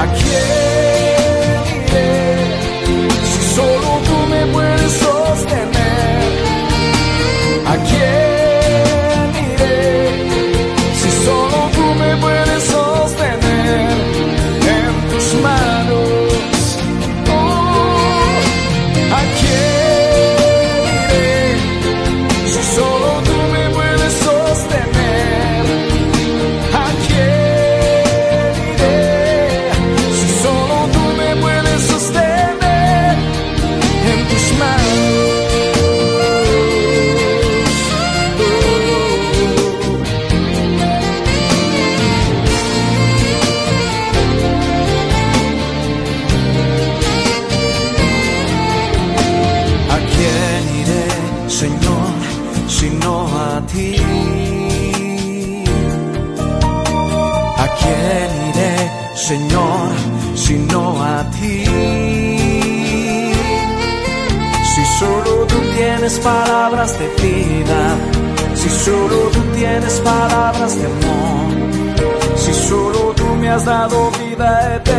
¿A 0.00 0.04
quién 0.18 0.65
¿A 7.76 7.82
quién 7.82 8.15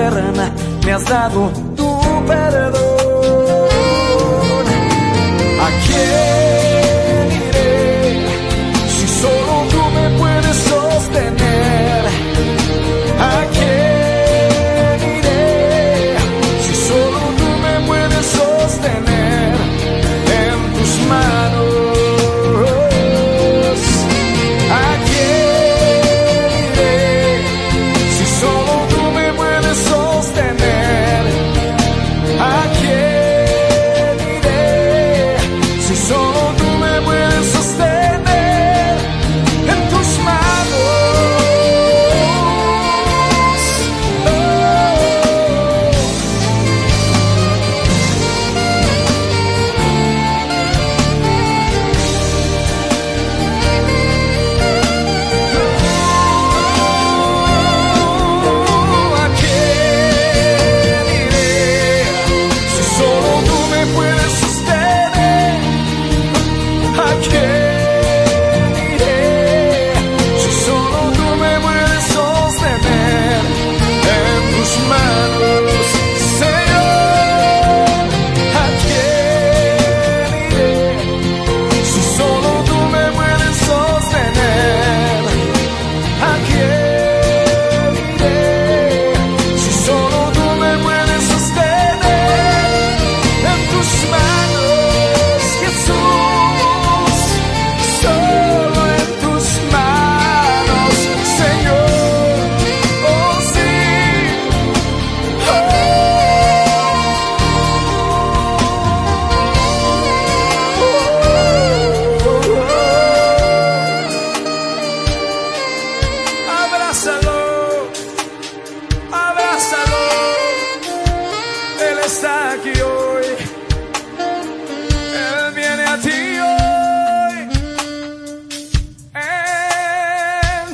eterna, 0.08 0.51
me 0.86 0.91
has 0.91 1.05
dado 1.05 1.51
tu 1.76 1.99
perdón. 2.28 2.86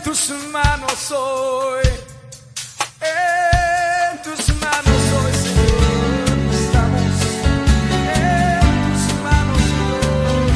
Tus 0.03 0.31
manos 0.51 1.11
hoy, 1.11 1.83
en 2.99 4.21
tus 4.21 4.49
manos 4.59 5.01
hoy, 5.15 5.33
Señor, 5.33 6.37
estamos, 6.51 7.01
en 8.13 8.83
tus 8.91 9.07
manos 9.23 9.63
hoy. 9.89 10.51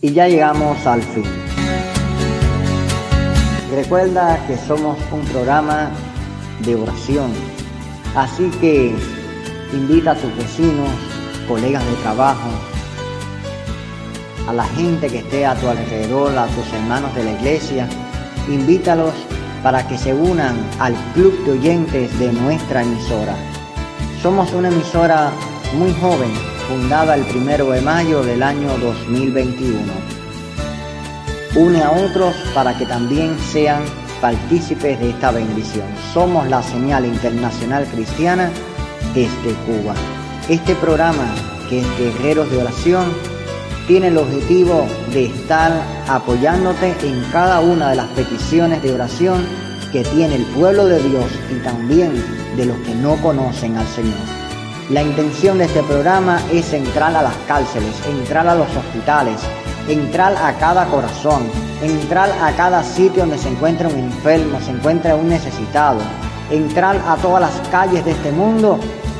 Y 0.00 0.12
ya 0.14 0.28
llegamos 0.28 0.86
al 0.86 1.02
fin. 1.02 1.24
Recuerda 3.74 4.38
que 4.46 4.56
somos 4.56 4.96
un 5.12 5.24
programa 5.26 5.90
de 6.60 6.76
oración. 6.76 7.30
Así 8.16 8.48
que 8.60 8.94
invita 9.72 10.12
a 10.12 10.14
tus 10.14 10.34
vecinos, 10.36 10.90
colegas 11.44 11.84
de 11.84 11.94
trabajo, 12.02 12.48
a 14.48 14.52
la 14.52 14.64
gente 14.64 15.08
que 15.08 15.18
esté 15.18 15.46
a 15.46 15.54
tu 15.54 15.68
alrededor, 15.68 16.36
a 16.36 16.46
tus 16.48 16.72
hermanos 16.72 17.14
de 17.14 17.24
la 17.24 17.32
iglesia, 17.32 17.88
invítalos 18.48 19.14
para 19.62 19.86
que 19.86 19.96
se 19.96 20.12
unan 20.12 20.56
al 20.78 20.94
club 21.14 21.32
de 21.44 21.52
oyentes 21.52 22.18
de 22.18 22.32
nuestra 22.32 22.82
emisora. 22.82 23.34
Somos 24.22 24.52
una 24.52 24.68
emisora 24.68 25.30
muy 25.78 25.92
joven, 25.94 26.30
fundada 26.68 27.14
el 27.14 27.24
primero 27.24 27.70
de 27.70 27.80
mayo 27.80 28.22
del 28.22 28.42
año 28.42 28.68
2021. 28.78 29.78
Une 31.56 31.82
a 31.82 31.90
otros 31.90 32.34
para 32.54 32.76
que 32.76 32.84
también 32.84 33.38
sean 33.38 33.82
partícipes 34.20 34.98
de 35.00 35.10
esta 35.10 35.30
bendición. 35.30 35.86
Somos 36.12 36.48
la 36.48 36.62
señal 36.62 37.06
internacional 37.06 37.86
cristiana 37.86 38.50
desde 39.14 39.54
Cuba. 39.66 39.94
Este 40.48 40.74
programa, 40.74 41.24
que 41.70 41.80
es 41.80 41.98
Guerreros 41.98 42.50
de 42.50 42.58
Oración, 42.58 43.14
tiene 43.86 44.08
el 44.08 44.18
objetivo 44.18 44.86
de 45.14 45.24
estar 45.24 45.72
apoyándote 46.06 46.94
en 47.02 47.24
cada 47.32 47.60
una 47.60 47.88
de 47.88 47.96
las 47.96 48.08
peticiones 48.08 48.82
de 48.82 48.92
oración 48.92 49.46
que 49.90 50.04
tiene 50.04 50.34
el 50.34 50.44
pueblo 50.44 50.84
de 50.84 51.02
Dios 51.02 51.24
y 51.50 51.64
también 51.64 52.12
de 52.58 52.66
los 52.66 52.76
que 52.80 52.94
no 52.94 53.16
conocen 53.22 53.78
al 53.78 53.86
Señor. 53.86 54.18
La 54.90 55.02
intención 55.02 55.56
de 55.56 55.64
este 55.64 55.82
programa 55.82 56.38
es 56.52 56.74
entrar 56.74 57.16
a 57.16 57.22
las 57.22 57.36
cárceles, 57.48 57.94
entrar 58.06 58.46
a 58.46 58.54
los 58.54 58.68
hospitales, 58.76 59.40
entrar 59.88 60.36
a 60.36 60.58
cada 60.58 60.84
corazón, 60.88 61.44
entrar 61.82 62.30
a 62.42 62.52
cada 62.54 62.82
sitio 62.82 63.22
donde 63.22 63.38
se 63.38 63.48
encuentra 63.48 63.88
un 63.88 63.98
enfermo, 63.98 64.60
se 64.60 64.72
encuentra 64.72 65.16
un 65.16 65.30
necesitado, 65.30 66.00
entrar 66.50 67.00
a 67.08 67.16
todas 67.16 67.40
las 67.40 67.68
calles 67.70 68.04
de 68.04 68.10
este 68.10 68.30
mundo 68.30 68.78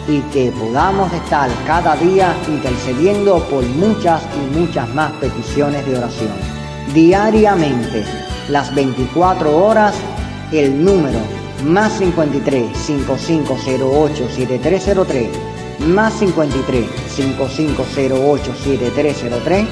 y 0.08 0.20
que 0.32 0.52
podamos 0.52 1.12
estar 1.12 1.50
cada 1.66 1.96
día 1.96 2.34
intercediendo 2.48 3.38
por 3.48 3.64
muchas 3.64 4.22
y 4.36 4.58
muchas 4.58 4.88
más 4.94 5.12
peticiones 5.12 5.86
de 5.86 5.98
oración. 5.98 6.32
Diariamente, 6.92 8.04
las 8.48 8.74
24 8.74 9.56
horas, 9.56 9.94
el 10.52 10.84
número 10.84 11.18
más 11.64 11.94
53 11.98 12.76
5508 12.76 14.28
7303 14.28 15.28
más 15.88 16.12
53 16.14 16.86
5508 17.08 18.52
7303 18.64 19.66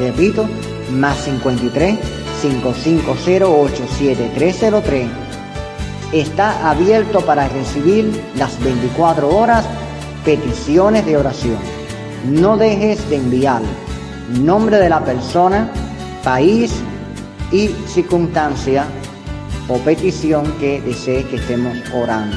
repito 0.00 0.48
más 0.92 1.16
53 1.24 1.98
5508 2.42 3.84
7303 3.98 5.29
está 6.12 6.68
abierto 6.68 7.20
para 7.20 7.48
recibir 7.48 8.22
las 8.36 8.58
24 8.62 9.28
horas 9.28 9.64
peticiones 10.24 11.06
de 11.06 11.16
oración. 11.16 11.58
No 12.24 12.56
dejes 12.56 13.08
de 13.08 13.16
enviar 13.16 13.62
nombre 14.38 14.78
de 14.78 14.88
la 14.88 15.04
persona, 15.04 15.70
país 16.22 16.72
y 17.52 17.68
circunstancia 17.86 18.86
o 19.68 19.78
petición 19.78 20.52
que 20.58 20.80
desee 20.80 21.24
que 21.24 21.36
estemos 21.36 21.76
orando. 21.94 22.36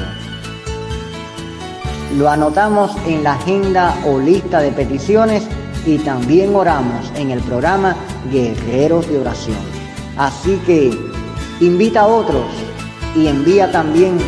Lo 2.16 2.30
anotamos 2.30 2.92
en 3.06 3.24
la 3.24 3.34
agenda 3.34 3.94
o 4.06 4.18
lista 4.18 4.60
de 4.60 4.70
peticiones 4.70 5.42
y 5.84 5.98
también 5.98 6.54
oramos 6.54 7.12
en 7.16 7.32
el 7.32 7.40
programa 7.40 7.96
Guerreros 8.30 9.08
de 9.08 9.18
Oración. 9.18 9.56
Así 10.16 10.56
que 10.64 10.96
invita 11.60 12.02
a 12.02 12.06
otros 12.06 12.46
y 13.16 13.28
envía 13.28 13.70
también 13.70 14.18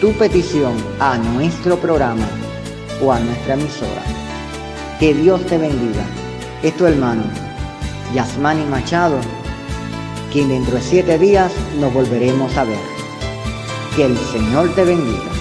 tu 0.00 0.12
petición 0.12 0.74
a 0.98 1.18
nuestro 1.18 1.78
programa 1.78 2.26
o 3.02 3.12
a 3.12 3.20
nuestra 3.20 3.54
emisora. 3.54 4.02
Que 4.98 5.14
Dios 5.14 5.44
te 5.46 5.58
bendiga. 5.58 6.04
Es 6.62 6.76
tu 6.76 6.86
hermano, 6.86 7.22
Yasmani 8.14 8.64
Machado, 8.64 9.18
quien 10.32 10.48
dentro 10.48 10.76
de 10.76 10.82
siete 10.82 11.18
días 11.18 11.52
nos 11.78 11.92
volveremos 11.92 12.56
a 12.56 12.64
ver. 12.64 12.78
Que 13.96 14.06
el 14.06 14.16
Señor 14.16 14.74
te 14.74 14.84
bendiga. 14.84 15.31